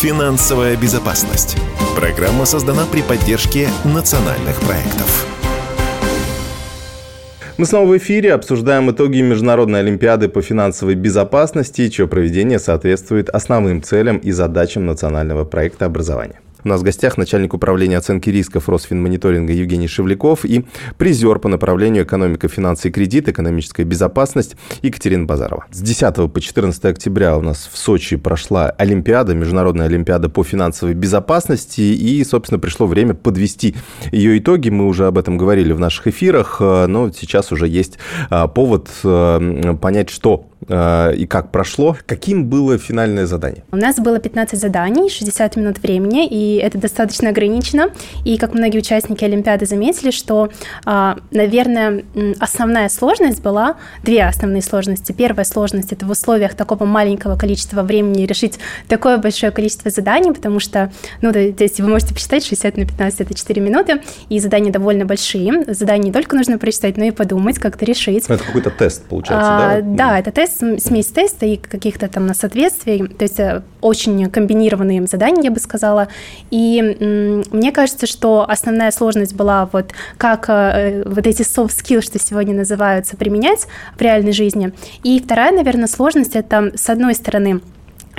Финансовая 0.04 0.76
безопасность. 0.76 1.56
Программа 1.96 2.44
создана 2.44 2.84
при 2.92 3.02
поддержке 3.02 3.70
национальных 3.86 4.60
проектов. 4.60 5.26
Мы 7.58 7.66
снова 7.66 7.88
в 7.88 7.98
эфире 7.98 8.34
обсуждаем 8.34 8.92
итоги 8.92 9.22
Международной 9.22 9.80
Олимпиады 9.80 10.28
по 10.28 10.42
финансовой 10.42 10.96
безопасности, 10.96 11.88
чье 11.88 12.06
проведение 12.10 12.60
соответствует 12.60 13.30
основным 13.30 13.82
целям 13.82 14.18
и 14.18 14.32
задачам 14.32 14.86
национального 14.86 15.46
проекта 15.46 15.86
образования. 15.86 16.42
У 16.64 16.70
нас 16.70 16.80
в 16.80 16.84
гостях 16.84 17.18
начальник 17.18 17.54
управления 17.54 17.98
оценки 17.98 18.30
рисков 18.30 18.70
Росфинмониторинга 18.70 19.52
Евгений 19.52 19.88
Шевляков 19.88 20.46
и 20.46 20.66
призер 20.98 21.40
по 21.40 21.50
направлению 21.50 22.04
экономика, 22.04 22.48
финансы 22.48 22.88
и 22.88 22.92
кредит, 22.92 23.28
экономическая 23.28 23.84
безопасность 23.84 24.56
Екатерина 24.82 25.26
Базарова. 25.26 25.66
С 25.72 25.82
10 25.82 26.32
по 26.32 26.40
14 26.40 26.86
октября 26.86 27.38
у 27.38 27.42
нас 27.42 27.70
в 27.72 27.78
Сочи 27.78 28.16
прошла 28.16 28.70
Олимпиада, 28.70 29.34
Международная 29.34 29.88
Олимпиада 29.88 30.30
по 30.30 30.44
финансовой 30.44 30.94
безопасности, 30.94 31.82
и, 31.82 32.24
собственно, 32.24 32.60
пришло 32.60 32.88
время 32.88 33.14
подвести 33.14 33.76
ее 34.12 34.38
итоги. 34.38 34.70
Мы 34.70 34.88
уже 34.88 35.08
об 35.08 35.18
этом 35.18 35.38
говорили 35.38 35.74
в 35.74 35.80
наших 35.80 36.08
эфирах, 36.08 36.62
но 36.62 37.12
сейчас 37.12 37.52
уже 37.52 37.68
есть 37.68 37.98
а, 38.30 38.48
повод 38.48 38.90
а, 39.04 39.76
понять, 39.76 40.10
что 40.10 40.48
и 40.68 41.28
как 41.28 41.52
прошло. 41.52 41.98
Каким 42.06 42.48
было 42.48 42.78
финальное 42.78 43.26
задание? 43.26 43.64
У 43.72 43.76
нас 43.76 43.98
было 43.98 44.20
15 44.20 44.60
заданий, 44.60 45.10
60 45.10 45.56
минут 45.56 45.80
времени, 45.80 46.28
и 46.28 46.58
это 46.58 46.78
достаточно 46.78 47.30
ограничено. 47.30 47.90
И 48.26 48.38
как 48.38 48.54
многие 48.54 48.80
участники 48.80 49.24
Олимпиады 49.24 49.66
заметили, 49.66 50.12
что, 50.12 50.50
а, 50.86 51.18
наверное, 51.32 52.04
основная 52.40 52.90
сложность 52.90 53.42
была, 53.42 53.76
две 54.04 54.24
основные 54.24 54.62
сложности. 54.62 55.12
Первая 55.12 55.46
сложность– 55.46 55.92
это 55.92 56.06
в 56.06 56.12
условиях 56.12 56.56
такого 56.56 56.86
маленького 56.86 57.38
количества 57.38 57.84
времени 57.84 58.26
решить 58.26 58.60
такое 58.88 59.18
большое 59.18 59.52
количество 59.52 59.92
заданий, 59.92 60.32
потому 60.32 60.60
что, 60.60 60.92
ну, 61.22 61.32
здесь 61.32 61.80
вы 61.80 61.90
можете 61.90 62.14
посчитать, 62.14 62.46
60 62.46 62.78
на 62.78 62.86
15– 62.86 63.20
это 63.22 63.34
4 63.34 63.62
минуты, 63.62 64.02
и 64.30 64.40
задания 64.40 64.72
довольно 64.72 65.06
большие. 65.06 65.66
Задания 65.68 66.06
не 66.06 66.12
только 66.12 66.36
нужно 66.36 66.58
прочитать, 66.58 66.98
но 66.98 67.06
и 67.06 67.12
подумать, 67.12 67.60
как-то 67.60 67.86
решить. 67.86 68.26
Это 68.28 68.44
какой-то 68.44 68.70
тест, 68.70 69.06
получается, 69.06 69.50
а, 69.50 69.82
да? 69.82 70.04
Да, 70.04 70.20
это 70.20 70.32
тест, 70.32 70.53
смесь 70.58 71.08
теста 71.08 71.46
и 71.46 71.58
каких-то 71.58 72.08
там 72.08 72.26
на 72.28 72.34
соответствий, 72.34 73.08
то 73.08 73.24
есть 73.24 73.40
э, 73.40 73.62
очень 73.82 74.30
комбинированные 74.30 75.06
задания, 75.08 75.44
я 75.44 75.52
бы 75.52 75.60
сказала. 75.60 76.08
И 76.52 76.82
мне 77.52 77.72
кажется, 77.72 78.08
что 78.08 78.46
основная 78.48 78.92
сложность 78.92 79.36
была 79.36 79.70
вот 79.72 79.92
как 80.18 80.46
э, 80.50 81.04
вот 81.06 81.28
эти 81.28 81.42
soft 81.42 81.72
skills, 81.72 82.02
что 82.02 82.20
сегодня 82.20 82.56
называются, 82.56 83.18
применять 83.18 83.68
в 83.98 84.02
реальной 84.02 84.32
жизни. 84.32 84.72
И 85.04 85.20
вторая, 85.20 85.52
наверное, 85.52 85.88
сложность 85.88 86.36
это, 86.36 86.72
с 86.76 86.90
одной 86.90 87.16
стороны, 87.16 87.62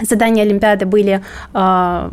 задания 0.01 0.43
Олимпиады 0.43 0.87
были 0.87 1.23
а, 1.53 2.11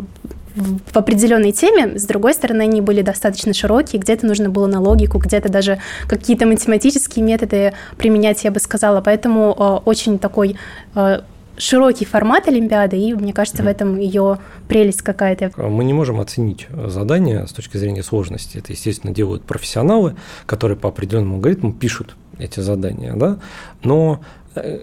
в 0.55 0.97
определенной 0.97 1.51
теме, 1.51 1.97
с 1.97 2.05
другой 2.05 2.33
стороны, 2.33 2.63
они 2.63 2.81
были 2.81 3.01
достаточно 3.01 3.53
широкие, 3.53 4.01
где-то 4.01 4.25
нужно 4.25 4.49
было 4.49 4.67
на 4.67 4.81
логику, 4.81 5.17
где-то 5.19 5.49
даже 5.49 5.79
какие-то 6.07 6.45
математические 6.45 7.23
методы 7.23 7.73
применять, 7.97 8.43
я 8.43 8.51
бы 8.51 8.59
сказала. 8.59 9.01
Поэтому 9.01 9.55
э, 9.57 9.89
очень 9.89 10.19
такой 10.19 10.57
э, 10.95 11.21
широкий 11.57 12.05
формат 12.05 12.47
Олимпиады, 12.47 12.97
и 12.97 13.13
мне 13.13 13.33
кажется, 13.33 13.63
в 13.63 13.67
этом 13.67 13.97
ее 13.97 14.39
прелесть 14.67 15.01
какая-то. 15.01 15.51
Мы 15.57 15.83
не 15.83 15.93
можем 15.93 16.19
оценить 16.19 16.67
задание 16.87 17.47
с 17.47 17.51
точки 17.51 17.77
зрения 17.77 18.03
сложности. 18.03 18.57
Это, 18.57 18.73
естественно, 18.73 19.13
делают 19.13 19.43
профессионалы, 19.43 20.15
которые 20.45 20.77
по 20.77 20.89
определенному 20.89 21.35
алгоритму 21.35 21.73
пишут 21.73 22.15
эти 22.39 22.59
задания, 22.59 23.13
да, 23.13 23.37
но 23.83 24.21
э, 24.55 24.81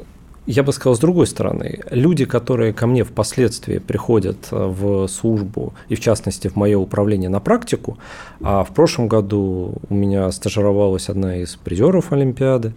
я 0.49 0.63
бы 0.63 0.73
сказал, 0.73 0.97
с 0.97 0.99
другой 0.99 1.27
стороны, 1.27 1.81
люди, 1.91 2.25
которые 2.25 2.73
ко 2.73 2.87
мне 2.87 3.05
впоследствии 3.05 3.79
приходят 3.79 4.49
э, 4.51 4.57
в 4.57 5.07
службу, 5.07 5.75
и 5.91 5.95
в 5.95 6.01
частности 6.01 6.49
в 6.49 6.57
мое 6.57 6.79
управление 6.79 7.29
на 7.29 7.39
практику, 7.39 7.99
а 8.41 8.65
в 8.65 8.73
прошлом 8.73 9.09
году 9.09 9.75
у 9.91 9.95
меня 9.95 10.33
стажировалась 10.33 11.11
одна 11.11 11.37
из 11.37 11.57
призеров 11.57 12.13
Олимпиады, 12.13 12.73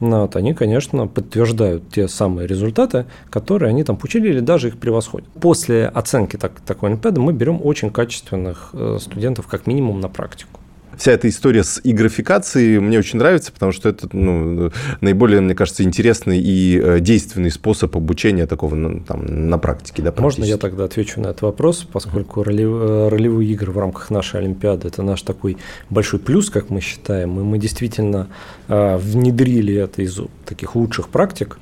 вот, 0.00 0.34
они, 0.34 0.52
конечно, 0.52 1.06
подтверждают 1.06 1.88
те 1.90 2.08
самые 2.08 2.48
результаты, 2.48 3.06
которые 3.30 3.68
они 3.68 3.84
там 3.84 3.96
получили 3.96 4.28
или 4.28 4.40
даже 4.40 4.68
их 4.68 4.78
превосходят. 4.78 5.28
После 5.40 5.86
оценки 5.86 6.36
так, 6.36 6.60
такой 6.66 6.88
Олимпиады 6.88 7.20
мы 7.20 7.32
берем 7.32 7.60
очень 7.62 7.90
качественных 7.90 8.70
э, 8.72 8.98
студентов 9.00 9.46
как 9.46 9.68
минимум 9.68 10.00
на 10.00 10.08
практику 10.08 10.58
вся 10.96 11.12
эта 11.12 11.28
история 11.28 11.64
с 11.64 11.80
игрофикацией 11.82 12.78
мне 12.78 12.98
очень 12.98 13.18
нравится, 13.18 13.52
потому 13.52 13.72
что 13.72 13.88
это 13.88 14.08
ну, 14.12 14.70
наиболее, 15.00 15.40
мне 15.40 15.54
кажется, 15.54 15.82
интересный 15.82 16.38
и 16.38 16.78
э, 16.78 17.00
действенный 17.00 17.50
способ 17.50 17.96
обучения 17.96 18.46
такого 18.46 18.74
ну, 18.74 19.00
там, 19.00 19.48
на 19.48 19.58
практике. 19.58 20.02
Да, 20.02 20.12
Можно 20.18 20.44
я 20.44 20.56
тогда 20.56 20.84
отвечу 20.84 21.20
на 21.20 21.28
этот 21.28 21.42
вопрос, 21.42 21.86
поскольку 21.90 22.42
роли, 22.42 22.64
э, 22.64 23.08
ролевые 23.08 23.50
игры 23.50 23.72
в 23.72 23.78
рамках 23.78 24.10
нашей 24.10 24.40
Олимпиады– 24.40 24.88
это 24.88 25.02
наш 25.02 25.22
такой 25.22 25.56
большой 25.90 26.20
плюс, 26.20 26.50
как 26.50 26.70
мы 26.70 26.80
считаем, 26.80 27.38
и 27.40 27.42
мы 27.42 27.58
действительно 27.58 28.28
э, 28.68 28.96
внедрили 28.96 29.74
это 29.74 30.02
из 30.02 30.20
таких 30.46 30.74
лучших 30.76 31.08
практик. 31.08 31.58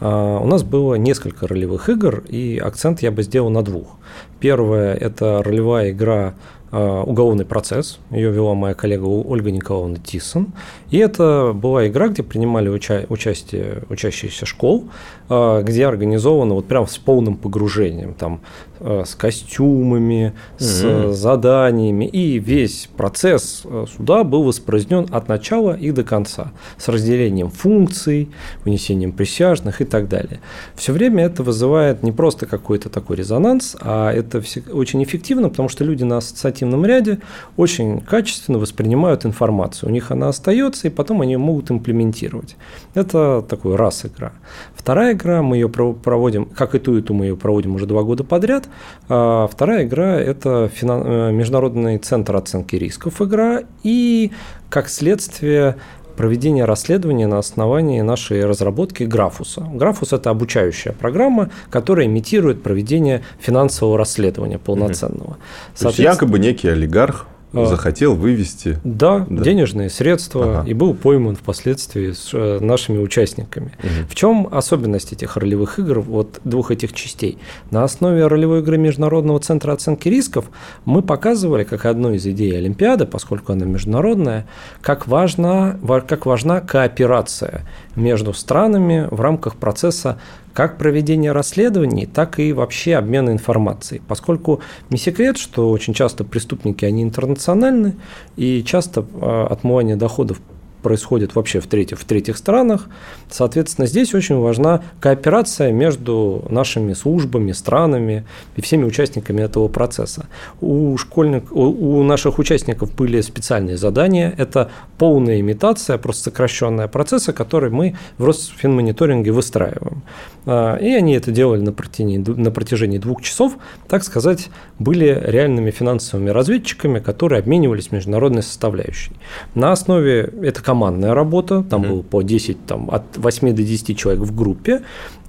У 0.00 0.46
нас 0.46 0.64
было 0.64 0.96
несколько 0.96 1.46
ролевых 1.46 1.88
игр, 1.88 2.24
и 2.28 2.58
акцент 2.58 3.00
я 3.00 3.10
бы 3.10 3.22
сделал 3.22 3.48
на 3.48 3.62
двух. 3.62 3.96
Первое– 4.40 4.94
это 5.00 5.40
ролевая 5.42 5.92
игра 5.92 6.34
уголовный 6.74 7.44
процесс. 7.44 7.98
Ее 8.10 8.30
вела 8.30 8.54
моя 8.54 8.74
коллега 8.74 9.04
Ольга 9.04 9.50
Николаевна 9.50 9.96
Тисон. 9.96 10.52
И 10.90 10.98
это 10.98 11.52
была 11.54 11.86
игра, 11.88 12.08
где 12.08 12.22
принимали 12.22 12.68
уча- 12.68 13.06
участие 13.08 13.82
учащиеся 13.88 14.46
школ, 14.46 14.88
где 15.28 15.86
организовано 15.86 16.54
вот 16.54 16.66
прям 16.66 16.86
с 16.86 16.98
полным 16.98 17.36
погружением. 17.36 18.14
Там 18.14 18.40
Э, 18.86 19.04
с 19.06 19.14
костюмами, 19.14 20.34
с 20.58 20.82
mm-hmm. 20.84 21.12
заданиями, 21.12 22.06
и 22.06 22.40
весь 22.40 22.90
процесс 22.96 23.62
суда 23.96 24.24
был 24.24 24.42
воспроизведен 24.42 25.06
от 25.10 25.28
начала 25.28 25.74
и 25.74 25.92
до 25.92 26.02
конца, 26.02 26.52
с 26.76 26.88
разделением 26.88 27.50
функций, 27.50 28.28
вынесением 28.64 29.12
присяжных 29.12 29.80
и 29.80 29.84
так 29.84 30.08
далее. 30.08 30.40
Все 30.74 30.92
время 30.92 31.24
это 31.24 31.44
вызывает 31.44 32.02
не 32.02 32.10
просто 32.10 32.46
какой-то 32.46 32.90
такой 32.90 33.16
резонанс, 33.16 33.76
а 33.80 34.12
это 34.12 34.42
очень 34.72 35.02
эффективно, 35.04 35.48
потому 35.48 35.68
что 35.68 35.84
люди 35.84 36.02
на 36.02 36.18
ассоциативном 36.18 36.63
ряде 36.84 37.18
очень 37.56 38.00
качественно 38.00 38.58
воспринимают 38.58 39.24
информацию. 39.26 39.88
У 39.88 39.92
них 39.92 40.10
она 40.10 40.28
остается, 40.28 40.88
и 40.88 40.90
потом 40.90 41.20
они 41.20 41.36
могут 41.36 41.70
имплементировать. 41.70 42.56
Это 42.94 43.44
такой 43.48 43.76
раз 43.76 44.04
игра. 44.04 44.32
Вторая 44.74 45.14
игра, 45.14 45.42
мы 45.42 45.56
ее 45.56 45.68
проводим, 45.68 46.46
как 46.46 46.74
и 46.74 46.78
ту, 46.78 46.98
и 46.98 47.02
ту 47.02 47.14
мы 47.14 47.26
ее 47.26 47.36
проводим 47.36 47.74
уже 47.74 47.86
два 47.86 48.02
года 48.02 48.24
подряд, 48.24 48.68
а 49.08 49.48
вторая 49.50 49.84
игра– 49.84 50.20
это 50.20 50.70
э, 50.80 51.32
Международный 51.32 51.98
центр 51.98 52.36
оценки 52.36 52.76
рисков 52.76 53.20
игра 53.22 53.62
и, 53.82 54.32
как 54.68 54.88
следствие, 54.88 55.76
проведение 56.16 56.64
расследования 56.64 57.26
на 57.26 57.38
основании 57.38 58.00
нашей 58.00 58.44
разработки 58.44 59.04
Графуса. 59.04 59.60
Графус– 59.60 60.12
это 60.12 60.30
обучающая 60.30 60.92
программа, 60.92 61.50
которая 61.70 62.06
имитирует 62.06 62.62
проведение 62.62 63.22
финансового 63.38 63.98
расследования 63.98 64.58
полноценного. 64.58 65.30
Угу. 65.30 65.36
То 65.78 65.86
есть 65.88 65.98
якобы 65.98 66.38
некий 66.38 66.68
олигарх. 66.68 67.26
Захотел 67.66 68.14
вывести. 68.14 68.78
Да, 68.84 69.26
да. 69.28 69.42
денежные 69.42 69.90
средства 69.90 70.60
ага. 70.60 70.70
и 70.70 70.74
был 70.74 70.94
пойман 70.94 71.36
впоследствии 71.36 72.12
с 72.12 72.30
э, 72.32 72.58
нашими 72.60 72.98
участниками. 72.98 73.72
Угу. 73.78 74.08
В 74.10 74.14
чем 74.14 74.48
особенность 74.50 75.12
этих 75.12 75.36
ролевых 75.36 75.78
игр, 75.78 76.00
вот 76.00 76.40
двух 76.44 76.70
этих 76.70 76.92
частей? 76.92 77.38
На 77.70 77.84
основе 77.84 78.26
ролевой 78.26 78.60
игры 78.60 78.78
Международного 78.78 79.40
центра 79.40 79.72
оценки 79.72 80.08
рисков 80.08 80.46
мы 80.84 81.02
показывали, 81.02 81.64
как 81.64 81.86
одну 81.86 82.12
из 82.12 82.26
идей 82.26 82.56
Олимпиады, 82.56 83.06
поскольку 83.06 83.52
она 83.52 83.64
международная, 83.64 84.46
как 84.80 85.06
важна, 85.06 85.78
как 86.06 86.26
важна 86.26 86.60
кооперация 86.60 87.64
между 87.96 88.32
странами 88.32 89.08
в 89.10 89.20
рамках 89.20 89.56
процесса 89.56 90.18
как 90.52 90.78
проведение 90.78 91.32
расследований, 91.32 92.06
так 92.06 92.38
и 92.38 92.52
вообще 92.52 92.94
обмена 92.94 93.30
информацией. 93.30 94.00
Поскольку 94.06 94.60
не 94.88 94.98
секрет, 94.98 95.36
что 95.36 95.70
очень 95.70 95.94
часто 95.94 96.24
преступники, 96.24 96.84
они 96.84 97.02
интернациональны, 97.02 97.96
и 98.36 98.62
часто 98.62 99.04
а, 99.20 99.48
отмывание 99.50 99.96
доходов 99.96 100.40
происходит 100.84 101.34
вообще 101.34 101.60
в 101.60 101.66
третьих, 101.66 101.98
в 101.98 102.04
третьих 102.04 102.36
странах. 102.36 102.88
Соответственно, 103.30 103.86
здесь 103.88 104.14
очень 104.14 104.36
важна 104.36 104.82
кооперация 105.00 105.72
между 105.72 106.44
нашими 106.50 106.92
службами, 106.92 107.52
странами 107.52 108.24
и 108.56 108.60
всеми 108.60 108.84
участниками 108.84 109.40
этого 109.40 109.68
процесса. 109.68 110.26
У, 110.60 110.96
школьник, 110.98 111.50
у, 111.50 111.98
у 111.98 112.02
наших 112.02 112.38
участников 112.38 112.94
были 112.94 113.22
специальные 113.22 113.78
задания. 113.78 114.34
Это 114.36 114.70
полная 114.98 115.40
имитация, 115.40 115.96
просто 115.96 116.24
сокращенная 116.24 116.86
процесса, 116.86 117.32
который 117.32 117.70
мы 117.70 117.96
в 118.18 118.24
Росфинмониторинге 118.26 119.32
выстраиваем. 119.32 120.02
А, 120.46 120.76
и 120.76 120.90
они 120.90 121.14
это 121.14 121.32
делали 121.32 121.62
на 121.62 121.72
протяжении, 121.72 122.18
на 122.18 122.50
протяжении 122.50 122.98
двух 122.98 123.22
часов, 123.22 123.56
так 123.88 124.04
сказать, 124.04 124.50
были 124.78 125.18
реальными 125.24 125.70
финансовыми 125.70 126.30
разведчиками, 126.30 126.98
которые 126.98 127.38
обменивались 127.38 127.90
международной 127.90 128.42
составляющей. 128.42 129.12
На 129.54 129.72
основе 129.72 130.30
это 130.42 130.62
командная 130.74 131.14
работа, 131.14 131.62
там 131.62 131.82
mm-hmm. 131.82 131.88
было 131.88 132.02
по 132.02 132.22
10, 132.22 132.66
там, 132.66 132.88
от 132.90 133.02
8 133.16 133.54
до 133.54 133.62
10 133.62 133.96
человек 133.96 134.22
в 134.22 134.34
группе, 134.34 134.80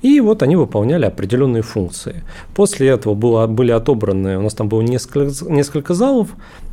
и 0.04 0.22
вот 0.22 0.44
они 0.44 0.56
выполняли 0.56 1.06
определенные 1.06 1.62
функции. 1.62 2.24
После 2.56 2.88
этого 2.88 3.14
было, 3.14 3.48
были 3.48 3.72
отобраны, 3.72 4.38
у 4.38 4.42
нас 4.42 4.54
там 4.54 4.68
было 4.70 4.82
несколько, 4.82 5.32
несколько 5.50 5.94
залов, 5.94 6.28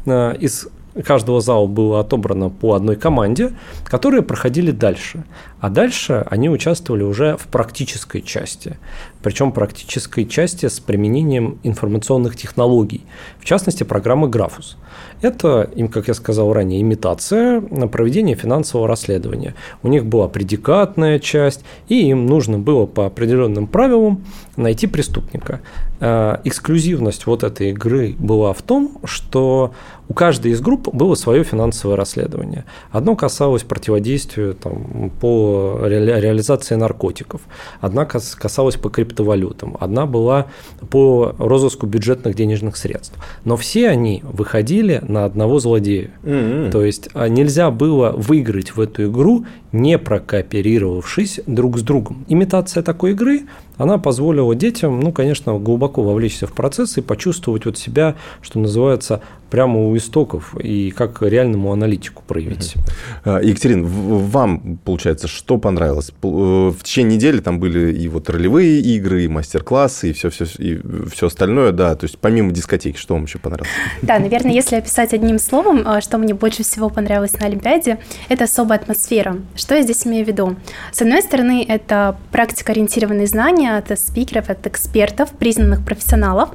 а, 0.06 0.32
из 0.32 0.68
каждого 1.04 1.40
зала 1.40 1.66
было 1.66 2.00
отобрано 2.00 2.50
по 2.50 2.74
одной 2.74 2.96
команде, 2.96 3.52
которые 3.84 4.22
проходили 4.22 4.70
дальше. 4.70 5.24
А 5.60 5.70
дальше 5.70 6.26
они 6.28 6.50
участвовали 6.50 7.04
уже 7.04 7.36
в 7.36 7.46
практической 7.46 8.20
части. 8.20 8.78
Причем 9.22 9.52
практической 9.52 10.24
части 10.24 10.66
с 10.66 10.80
применением 10.80 11.60
информационных 11.62 12.36
технологий, 12.36 13.02
в 13.38 13.44
частности, 13.44 13.84
программы 13.84 14.28
Графус. 14.28 14.76
Это, 15.20 15.70
им, 15.76 15.86
как 15.86 16.08
я 16.08 16.14
сказал 16.14 16.52
ранее, 16.52 16.80
имитация 16.80 17.60
на 17.70 17.86
проведение 17.86 18.34
финансового 18.34 18.88
расследования. 18.88 19.54
У 19.84 19.88
них 19.88 20.04
была 20.04 20.26
предикатная 20.26 21.20
часть, 21.20 21.64
и 21.88 22.08
им 22.08 22.26
нужно 22.26 22.58
было 22.58 22.86
по 22.86 23.06
определенным 23.06 23.68
правилам 23.68 24.24
найти 24.56 24.88
преступника. 24.88 25.60
Э, 26.00 26.38
эксклюзивность 26.42 27.26
вот 27.26 27.44
этой 27.44 27.70
игры 27.70 28.16
была 28.18 28.52
в 28.52 28.62
том, 28.62 28.98
что 29.04 29.72
у 30.12 30.14
каждой 30.14 30.52
из 30.52 30.60
групп 30.60 30.94
было 30.94 31.14
свое 31.14 31.42
финансовое 31.42 31.96
расследование. 31.96 32.66
Одно 32.90 33.16
касалось 33.16 33.62
противодействия 33.62 34.52
там, 34.52 35.10
по 35.22 35.78
реализации 35.84 36.74
наркотиков, 36.74 37.40
одна 37.80 38.04
касалась 38.04 38.76
по 38.76 38.90
криптовалютам, 38.90 39.74
одна 39.80 40.04
была 40.04 40.48
по 40.90 41.34
розыску 41.38 41.86
бюджетных 41.86 42.36
денежных 42.36 42.76
средств. 42.76 43.14
Но 43.46 43.56
все 43.56 43.88
они 43.88 44.22
выходили 44.22 45.02
на 45.08 45.24
одного 45.24 45.58
злодея. 45.60 46.10
Mm-hmm. 46.24 46.70
То 46.70 46.84
есть 46.84 47.08
а, 47.14 47.28
нельзя 47.28 47.70
было 47.70 48.10
выиграть 48.10 48.76
в 48.76 48.80
эту 48.82 49.06
игру, 49.06 49.46
не 49.72 49.96
прокооперировавшись 49.96 51.40
друг 51.46 51.78
с 51.78 51.82
другом. 51.82 52.26
Имитация 52.28 52.82
такой 52.82 53.12
игры 53.12 53.44
она 53.76 53.98
позволила 53.98 54.54
детям, 54.54 55.00
ну, 55.00 55.12
конечно, 55.12 55.58
глубоко 55.58 56.02
вовлечься 56.02 56.46
в 56.46 56.52
процесс 56.52 56.98
и 56.98 57.00
почувствовать 57.00 57.64
вот 57.64 57.78
себя, 57.78 58.16
что 58.40 58.58
называется, 58.58 59.20
прямо 59.52 59.86
у 59.86 59.96
истоков 59.98 60.56
и 60.58 60.90
как 60.92 61.20
реальному 61.20 61.72
аналитику 61.72 62.22
проявить 62.26 62.62
себя. 62.62 62.84
А, 63.22 63.38
Екатерин, 63.42 63.84
вам, 63.84 64.78
получается, 64.82 65.28
что 65.28 65.58
понравилось? 65.58 66.10
Э, 66.22 66.26
в 66.26 66.82
течение 66.82 67.16
недели 67.16 67.40
там 67.40 67.60
были 67.60 67.92
и 67.92 68.08
вот 68.08 68.30
ролевые 68.30 68.80
игры, 68.80 69.24
и 69.24 69.28
мастер-классы, 69.28 70.08
и 70.08 70.12
все, 70.14 70.30
все, 70.30 70.46
и 70.56 70.80
все 71.12 71.26
остальное, 71.26 71.72
да, 71.72 71.94
то 71.94 72.04
есть 72.04 72.18
помимо 72.18 72.50
дискотеки, 72.50 72.96
что 72.96 73.12
вам 73.12 73.24
еще 73.24 73.38
понравилось? 73.38 73.68
Да, 74.00 74.18
наверное, 74.18 74.52
если 74.52 74.76
описать 74.76 75.12
одним 75.12 75.38
словом, 75.38 75.82
а, 75.84 76.00
что 76.00 76.16
мне 76.16 76.32
больше 76.32 76.62
всего 76.62 76.88
понравилось 76.88 77.38
на 77.38 77.46
Олимпиаде, 77.46 77.98
это 78.30 78.44
особая 78.44 78.78
атмосфера. 78.78 79.36
Что 79.54 79.74
я 79.74 79.82
здесь 79.82 80.06
имею 80.06 80.24
в 80.24 80.28
виду? 80.28 80.56
С 80.92 81.02
одной 81.02 81.20
стороны, 81.20 81.62
это 81.68 82.16
практикоориентированные 82.30 83.26
знания 83.26 83.61
от 83.68 83.98
спикеров, 83.98 84.48
от 84.48 84.66
экспертов, 84.66 85.30
признанных 85.30 85.84
профессионалов. 85.84 86.50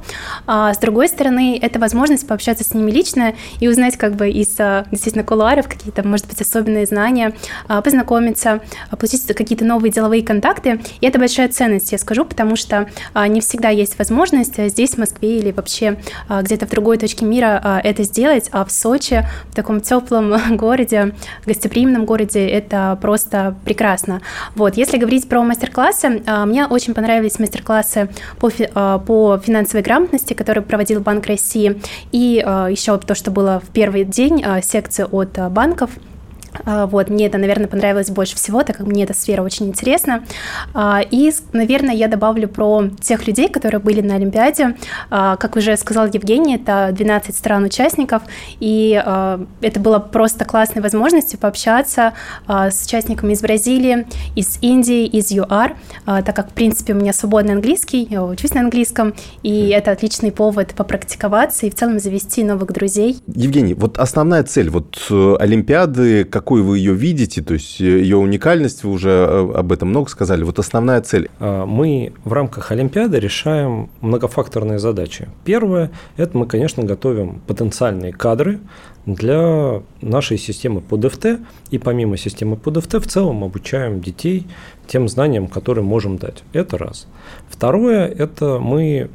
А 0.47 0.73
с 0.73 0.77
другой 0.79 1.09
стороны, 1.09 1.59
это 1.61 1.79
возможность 1.79 2.27
пообщаться 2.27 2.63
с 2.63 2.73
ними 2.73 2.87
ними 2.87 2.91
лично 2.91 3.33
и 3.59 3.67
узнать 3.67 3.97
как 3.97 4.15
бы 4.15 4.29
из 4.29 4.55
а, 4.59 4.85
действительно 4.91 5.23
кулуаров 5.23 5.67
какие-то, 5.67 6.07
может 6.07 6.27
быть, 6.27 6.39
особенные 6.41 6.85
знания, 6.85 7.33
а, 7.67 7.81
познакомиться, 7.81 8.61
а, 8.89 8.95
получить 8.95 9.25
какие-то 9.27 9.65
новые 9.65 9.91
деловые 9.91 10.23
контакты. 10.23 10.79
И 11.01 11.05
это 11.05 11.19
большая 11.19 11.49
ценность, 11.49 11.91
я 11.91 11.97
скажу, 11.97 12.25
потому 12.25 12.55
что 12.55 12.87
не 13.27 13.41
всегда 13.41 13.69
есть 13.69 13.97
возможность 13.99 14.57
здесь, 14.69 14.91
в 14.91 14.97
Москве 14.97 15.39
или 15.39 15.51
вообще 15.51 15.97
где-то 16.29 16.65
в 16.67 16.69
другой 16.69 16.97
точке 16.97 17.25
мира 17.25 17.81
это 17.83 18.03
сделать, 18.03 18.49
а 18.51 18.63
в 18.63 18.71
Сочи, 18.71 19.25
в 19.49 19.55
таком 19.55 19.81
теплом 19.81 20.33
городе, 20.57 21.15
гостеприимном 21.45 22.05
городе, 22.05 22.47
это 22.47 22.97
просто 23.01 23.55
прекрасно. 23.65 24.21
Вот, 24.55 24.77
если 24.77 24.97
говорить 24.97 25.27
про 25.27 25.41
мастер-классы, 25.41 26.21
мне 26.45 26.65
очень 26.65 26.93
понравились 26.97 27.37
мастер-классы 27.37 28.09
по, 28.39 28.49
по 28.97 29.37
финансовой 29.37 29.83
грамотности, 29.83 30.33
которые 30.33 30.63
проводил 30.63 30.99
Банк 30.99 31.27
России, 31.27 31.79
и 32.11 32.43
еще 32.71 32.97
то, 32.97 33.13
что 33.13 33.29
было 33.29 33.61
в 33.63 33.69
первый 33.71 34.03
день, 34.03 34.43
а, 34.43 34.63
секция 34.63 35.05
от 35.05 35.37
а, 35.37 35.47
банков– 35.49 35.91
а, 35.99 36.16
вот, 36.65 37.09
мне 37.09 37.27
это, 37.27 37.37
наверное, 37.37 37.67
понравилось 37.67 38.09
больше 38.09 38.35
всего, 38.35 38.63
так 38.63 38.77
как 38.77 38.87
мне 38.87 39.03
эта 39.03 39.13
сфера 39.13 39.41
очень 39.41 39.67
интересна. 39.67 40.23
А, 40.73 41.01
и, 41.09 41.31
наверное, 41.53 41.95
я 41.95 42.07
добавлю 42.07 42.47
про 42.47 42.89
тех 43.01 43.27
людей, 43.27 43.49
которые 43.49 43.79
были 43.79 44.01
на 44.01 44.15
Олимпиаде. 44.15 44.75
А, 45.09 45.35
как 45.37 45.55
уже 45.55 45.75
сказал 45.77 46.07
Евгений, 46.07 46.55
это 46.55 46.89
12 46.91 47.35
стран-участников, 47.35 48.23
и 48.59 48.91
это 49.61 49.79
была 49.79 49.99
просто 49.99 50.45
классной 50.45 50.81
возможностью 50.81 51.39
пообщаться 51.39 52.13
с 52.47 52.85
участниками 52.85 53.33
из 53.33 53.41
Бразилии, 53.41 54.07
из 54.35 54.57
Индии, 54.61 55.05
из 55.05 55.31
ЮАР, 55.31 55.75
так 56.05 56.35
как, 56.35 56.51
в 56.51 56.53
принципе, 56.53 56.93
у 56.93 56.97
меня 56.97 57.13
свободный 57.13 57.53
английский, 57.53 58.07
я 58.09 58.23
учусь 58.23 58.53
на 58.53 58.61
английском, 58.61 59.13
и 59.43 59.69
это 59.69 59.91
отличный 59.91 60.31
повод 60.31 60.73
попрактиковаться 60.75 61.65
и 61.65 61.69
в 61.69 61.75
целом 61.75 61.99
завести 61.99 62.43
новых 62.43 62.71
друзей. 62.71 63.19
Евгений, 63.27 63.73
вот 63.73 63.97
основная 63.97 64.43
цель 64.43 64.69
вот 64.69 64.97
э, 65.09 65.35
Олимпиады, 65.39 66.23
как 66.25 66.46
какой 66.47 66.61
вы 66.61 66.77
ее 66.77 66.93
видите? 66.93 67.41
То 67.41 67.55
есть 67.55 67.81
ее 67.81 68.15
уникальность, 68.15 68.85
вы 68.85 68.91
уже 68.91 69.25
об 69.53 69.69
этом 69.73 69.89
много 69.89 70.09
сказали. 70.09 70.43
Вот 70.43 70.59
основная 70.59 71.01
цель. 71.01 71.29
А, 71.41 71.65
мы 71.65 72.13
в 72.23 72.31
рамках 72.31 72.71
Олимпиады 72.71 73.19
решаем 73.19 73.89
многофакторные 73.99 74.79
задачи. 74.79 75.27
Первое– 75.43 75.91
это 76.15 76.37
мы, 76.37 76.45
конечно, 76.45 76.83
готовим 76.83 77.41
потенциальные 77.47 78.13
кадры 78.13 78.59
для 79.05 79.81
нашей 79.99 80.37
системы 80.37 80.79
по 80.79 80.95
ДФТ, 80.95 81.41
и 81.69 81.79
помимо 81.79 82.15
системы 82.15 82.55
по 82.55 82.71
ДФТ 82.71 82.93
в 82.93 83.07
целом 83.07 83.43
обучаем 83.43 83.99
детей 83.99 84.47
тем 84.87 85.09
знаниям, 85.09 85.47
которые 85.47 85.83
можем 85.83 86.15
дать. 86.17 86.43
Это 86.53 86.77
раз. 86.77 87.07
Второе– 87.49 88.07
это 88.17 88.57
мы 88.59 89.09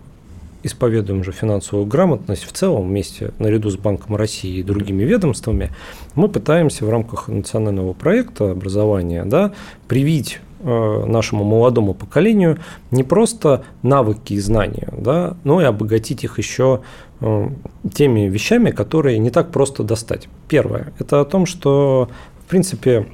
исповедуем 0.62 1.24
же 1.24 1.32
финансовую 1.32 1.86
грамотность 1.86 2.44
в 2.44 2.52
целом 2.52 2.88
вместе, 2.88 3.32
наряду 3.38 3.70
с 3.70 3.76
Банком 3.76 4.16
России 4.16 4.58
и 4.58 4.62
другими 4.62 5.02
ведомствами, 5.02 5.70
мы 6.14 6.28
пытаемся 6.28 6.84
в 6.84 6.90
рамках 6.90 7.28
национального 7.28 7.92
проекта 7.92 8.52
образования 8.52 9.24
да, 9.24 9.52
привить 9.88 10.40
э, 10.60 11.04
нашему 11.06 11.44
молодому 11.44 11.94
поколению 11.94 12.58
не 12.90 13.02
просто 13.02 13.64
навыки 13.82 14.34
и 14.34 14.40
знания, 14.40 14.88
да, 14.96 15.36
но 15.44 15.60
и 15.60 15.64
обогатить 15.64 16.24
их 16.24 16.38
еще 16.38 16.80
э, 17.20 17.48
теми 17.92 18.28
вещами, 18.28 18.70
которые 18.70 19.18
не 19.18 19.30
так 19.30 19.50
просто 19.50 19.82
достать. 19.82 20.28
Первое– 20.48 20.92
это 20.98 21.20
о 21.20 21.24
том, 21.24 21.46
что, 21.46 22.08
в 22.46 22.50
принципе, 22.50 23.06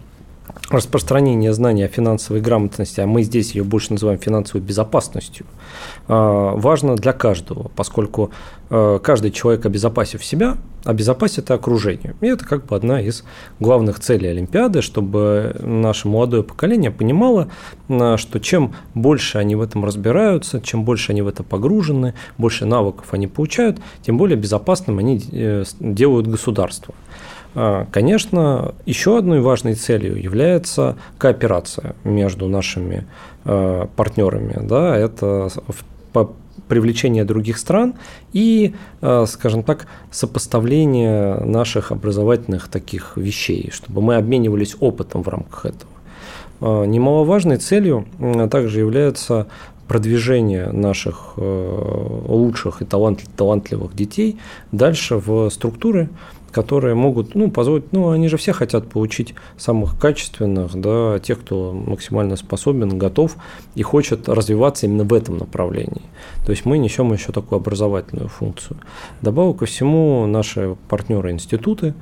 распространение 0.71 1.53
знания 1.53 1.87
о 1.87 1.89
финансовой 1.89 2.43
грамотности, 2.43 3.01
а 3.01 3.07
мы 3.07 3.23
здесь 3.23 3.55
ее 3.55 3.65
больше 3.65 3.93
называем 3.93 4.19
финансовой 4.19 4.65
безопасностью, 4.67 5.47
а, 6.07 6.55
важно 6.55 6.95
для 6.97 7.13
каждого, 7.13 7.71
поскольку 7.75 8.31
а, 8.71 8.99
каждый 8.99 9.31
человек, 9.31 9.65
обезопасив 9.65 10.25
себя, 10.25 10.59
обезопасит 10.85 11.51
и 11.51 11.55
окружение. 11.55 12.15
И 12.21 12.27
это 12.27 12.45
как 12.45 12.67
бы 12.67 12.77
одна 12.77 13.01
из 13.01 13.25
главных 13.61 13.99
целей 14.01 14.29
Олимпиады, 14.29 14.83
чтобы 14.83 15.57
наше 15.61 16.09
молодое 16.09 16.43
поколение 16.43 16.91
понимало, 16.91 17.49
а, 17.89 18.19
что 18.19 18.39
чем 18.39 18.75
больше 18.95 19.39
они 19.39 19.55
в 19.55 19.63
этом 19.63 19.85
разбираются, 19.85 20.61
чем 20.61 20.85
больше 20.85 21.13
они 21.13 21.23
в 21.23 21.29
это 21.29 21.43
погружены, 21.43 22.15
больше 22.37 22.67
навыков 22.67 23.07
они 23.13 23.27
получают, 23.27 23.79
тем 24.03 24.19
более 24.19 24.37
безопасным 24.37 24.99
они 24.99 25.23
э, 25.33 25.65
делают 25.81 26.27
государство. 26.27 26.95
А, 27.55 27.87
конечно, 27.91 28.75
еще 28.87 29.19
одной 29.19 29.41
важной 29.41 29.75
целью 29.75 30.21
является 30.21 30.97
кооперация 31.17 31.95
между 32.05 32.49
нашими 32.49 33.07
а, 33.45 33.89
партнерами. 33.97 34.59
Да, 34.63 34.97
это 34.97 35.49
привлечение 36.69 37.25
других 37.25 37.57
стран 37.57 37.95
и, 38.33 38.75
а, 39.01 39.25
скажем 39.27 39.63
так, 39.63 39.87
сопоставление 40.11 41.37
наших 41.41 41.93
образовательных 41.93 42.69
таких 42.69 43.17
вещей, 43.17 43.71
чтобы 43.73 44.03
мы 44.03 44.17
обменивались 44.17 44.77
опытом 44.81 45.23
в 45.23 45.29
рамках 45.29 45.67
этого. 45.67 46.87
Немаловажной 46.87 47.59
целью 47.59 48.07
также 48.51 48.81
является 48.81 49.47
продвижение 49.87 50.73
наших 50.73 51.35
лучших 51.37 52.83
и 52.83 52.85
талантливых 52.85 53.95
детей 53.95 54.39
дальше 54.73 55.19
в 55.19 55.49
структуры, 55.51 56.09
которые 56.51 56.95
могут 56.95 57.35
ну, 57.35 57.51
позволить, 57.51 57.93
ну, 57.93 58.11
они 58.11 58.29
же 58.29 58.37
все 58.37 58.53
хотят 58.53 58.89
получить 58.89 59.35
самых 59.57 59.99
качественных, 59.99 60.75
да, 60.75 61.19
тех, 61.19 61.41
кто 61.41 61.73
максимально 61.73 62.37
способен, 62.37 62.99
готов 62.99 63.37
и 63.75 63.83
хочет 63.83 64.29
развиваться 64.29 64.87
именно 64.87 65.05
в 65.05 65.13
этом 65.13 65.39
направлении. 65.39 66.03
То 66.45 66.51
есть 66.51 66.65
мы 66.65 66.79
несем 66.79 67.13
еще 67.13 67.33
такую 67.33 67.59
образовательную 67.59 68.29
функцию. 68.29 68.79
Добавок 69.21 69.59
ко 69.59 69.67
всему, 69.67 70.27
наши 70.27 70.77
партнеры-институты, 70.89 71.95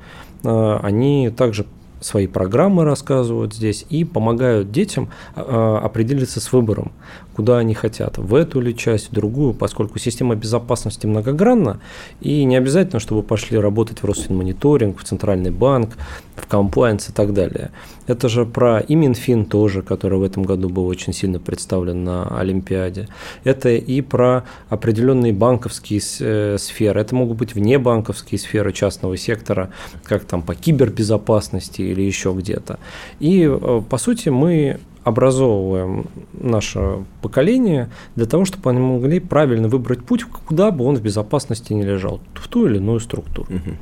а, 0.43 0.79
они 0.81 1.29
также 1.29 1.65
свои 1.99 2.27
программы 2.27 2.83
рассказывают 2.83 3.53
здесь 3.53 3.85
и 3.89 4.03
помогают 4.03 4.71
детям 4.71 5.09
а, 5.35 5.79
определиться 5.83 6.39
с 6.39 6.53
выбором 6.53 6.91
куда 7.37 7.59
они 7.59 7.75
хотят, 7.75 8.17
в 8.17 8.33
эту 8.33 8.61
или 8.61 8.71
часть, 8.71 9.11
в 9.11 9.13
другую, 9.13 9.53
поскольку 9.53 9.99
система 9.99 10.33
безопасности 10.33 11.05
многогранна, 11.05 11.79
и 12.19 12.43
не 12.45 12.57
обязательно, 12.57 12.99
чтобы 12.99 13.21
пошли 13.21 13.59
работать 13.59 14.01
в 14.01 14.05
Росфинмониторинг, 14.05 14.99
в 14.99 15.03
Центральный 15.03 15.51
банк, 15.51 15.97
в 16.35 16.47
комплайенс 16.47 17.09
и 17.09 17.13
так 17.13 17.33
далее. 17.33 17.69
Это 18.07 18.27
же 18.27 18.47
про 18.47 18.79
и 18.79 18.95
Минфин 18.95 19.45
тоже, 19.45 19.83
который 19.83 20.17
в 20.17 20.23
этом 20.23 20.43
году 20.43 20.67
был 20.67 20.87
очень 20.87 21.13
сильно 21.13 21.39
представлен 21.39 22.03
на 22.03 22.39
Олимпиаде. 22.39 23.07
Это 23.43 23.69
и 23.69 24.01
про 24.01 24.43
определенные 24.69 25.31
банковские 25.31 26.01
э, 26.19 26.57
сферы. 26.57 27.01
Это 27.01 27.13
могут 27.13 27.37
быть 27.37 27.53
внебанковские 27.53 28.39
сферы 28.39 28.73
частного 28.73 29.15
сектора, 29.15 29.69
как 30.03 30.25
там 30.25 30.41
по 30.41 30.55
кибербезопасности 30.55 31.83
или 31.83 32.01
еще 32.01 32.33
где-то. 32.35 32.79
И, 33.19 33.43
э, 33.47 33.81
по 33.87 33.97
сути, 33.99 34.29
мы 34.29 34.79
образовываем 35.07 36.05
наше 36.33 37.05
поколение 37.21 37.89
для 38.15 38.25
того, 38.25 38.45
чтобы 38.45 38.69
они 38.69 38.79
могли 38.79 39.19
правильно 39.19 39.69
выбрать 39.69 40.03
путь, 40.03 40.23
куда 40.23 40.71
бы 40.71 40.85
он 40.85 40.95
в 40.95 41.01
безопасности 41.01 41.73
не 41.73 41.83
лежал, 41.83 42.19
в 42.33 42.47
ту 42.47 42.67
или 42.67 42.77
иную 42.77 42.99
структуру. 42.99 43.47
Угу. 43.49 43.75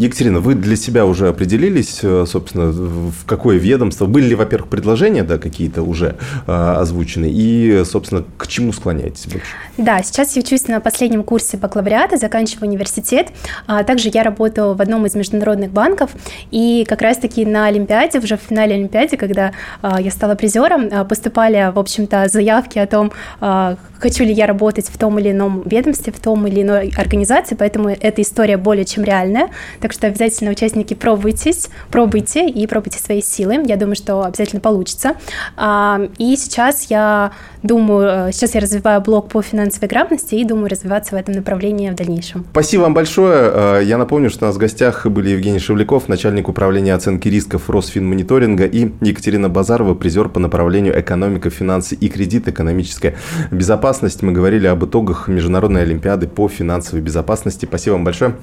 Екатерина, 0.00 0.40
вы 0.40 0.54
для 0.54 0.76
себя 0.76 1.04
уже 1.04 1.28
определились, 1.28 1.98
э, 2.02 2.24
собственно, 2.26 2.70
в 2.70 3.26
какое 3.26 3.58
ведомство? 3.58 4.06
Были 4.06 4.28
ли, 4.28 4.34
во-первых, 4.34 4.70
предложения 4.70 5.24
да, 5.24 5.36
какие-то 5.36 5.82
уже 5.82 6.16
э, 6.46 6.52
озвучены? 6.52 7.28
И, 7.30 7.82
собственно, 7.84 8.24
к 8.38 8.46
чему 8.46 8.72
склоняетесь 8.72 9.26
больше? 9.26 9.48
Да, 9.76 10.02
сейчас 10.02 10.34
я 10.36 10.40
учусь 10.40 10.68
на 10.68 10.80
последнем 10.80 11.22
курсе 11.22 11.58
бакалавриата, 11.58 12.16
заканчиваю 12.16 12.70
университет. 12.70 13.28
А 13.66 13.84
также 13.84 14.10
я 14.10 14.22
работаю 14.22 14.72
в 14.72 14.80
одном 14.80 15.04
из 15.04 15.14
международных 15.14 15.70
банков. 15.70 16.12
И 16.50 16.86
как 16.88 17.02
раз-таки 17.02 17.44
на 17.44 17.66
Олимпиаде, 17.66 18.20
уже 18.20 18.38
в 18.38 18.40
финале 18.40 18.76
Олимпиады, 18.76 19.18
когда 19.18 19.52
а, 19.82 20.00
я 20.00 20.10
стала 20.10 20.34
призером, 20.34 20.88
а, 20.90 21.04
поступали, 21.04 21.70
в 21.74 21.78
общем-то, 21.78 22.26
заявки 22.28 22.78
о 22.78 22.86
том, 22.86 23.12
а, 23.40 23.76
хочу 23.98 24.24
ли 24.24 24.32
я 24.32 24.46
работать 24.46 24.88
в 24.88 24.96
том 24.96 25.18
или 25.18 25.30
ином 25.30 25.62
ведомстве, 25.66 26.10
в 26.12 26.20
том 26.20 26.46
или 26.46 26.62
иной 26.62 26.90
организации. 26.96 27.54
Поэтому 27.54 27.90
эта 27.90 28.22
история 28.22 28.56
более 28.56 28.86
чем 28.86 29.04
реальная. 29.04 29.50
Что 29.92 30.06
обязательно, 30.06 30.50
участники, 30.50 30.94
пробуйтесь, 30.94 31.68
пробуйте 31.90 32.48
и 32.48 32.66
пробуйте 32.66 32.98
свои 32.98 33.22
силы. 33.22 33.62
Я 33.66 33.76
думаю, 33.76 33.96
что 33.96 34.22
обязательно 34.22 34.60
получится. 34.60 35.12
А, 35.56 36.00
и 36.18 36.36
сейчас 36.36 36.90
я 36.90 37.32
думаю, 37.62 38.28
э, 38.28 38.32
сейчас 38.32 38.54
я 38.54 38.60
развиваю 38.60 39.00
блог 39.00 39.28
по 39.28 39.42
финансовой 39.42 39.88
грамотности 39.88 40.34
и 40.34 40.44
думаю 40.44 40.68
развиваться 40.68 41.14
в 41.14 41.18
этом 41.18 41.34
направлении 41.34 41.90
в 41.90 41.94
дальнейшем. 41.94 42.44
Спасибо 42.50 42.82
вам 42.82 42.94
большое. 42.94 43.50
Э, 43.52 43.80
я 43.84 43.98
напомню, 43.98 44.30
что 44.30 44.44
у 44.44 44.48
нас 44.48 44.56
в 44.56 44.58
гостях 44.58 45.06
были 45.06 45.30
Евгений 45.30 45.58
Шевляков, 45.58 46.08
начальник 46.08 46.48
управления 46.48 46.94
оценки 46.94 47.28
рисков 47.28 47.68
Росфинмониторинга 47.68 48.64
и 48.64 48.90
Екатерина 49.00 49.48
Базарова, 49.48 49.94
призер 49.94 50.28
по 50.28 50.40
направлению 50.40 50.98
экономика, 50.98 51.50
финансы 51.50 51.94
и 51.94 52.08
кредит, 52.08 52.48
экономическая 52.48 53.16
безопасность. 53.50 54.22
Мы 54.22 54.32
говорили 54.32 54.66
об 54.66 54.84
итогах 54.84 55.28
Международной 55.28 55.82
Олимпиады 55.82 56.28
по 56.28 56.48
финансовой 56.48 57.02
безопасности. 57.02 57.66
Спасибо 57.66 57.94
вам 57.94 58.04
большое. 58.04 58.36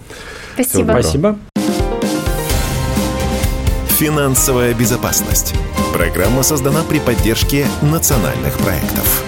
Спасибо. 0.54 1.27
Спасибо. 1.28 1.38
Финансовая 3.98 4.74
безопасность. 4.76 5.56
Программа 5.92 6.44
создана 6.44 6.84
при 6.84 7.00
поддержке 7.00 7.66
национальных 7.82 8.56
проектов. 8.60 9.24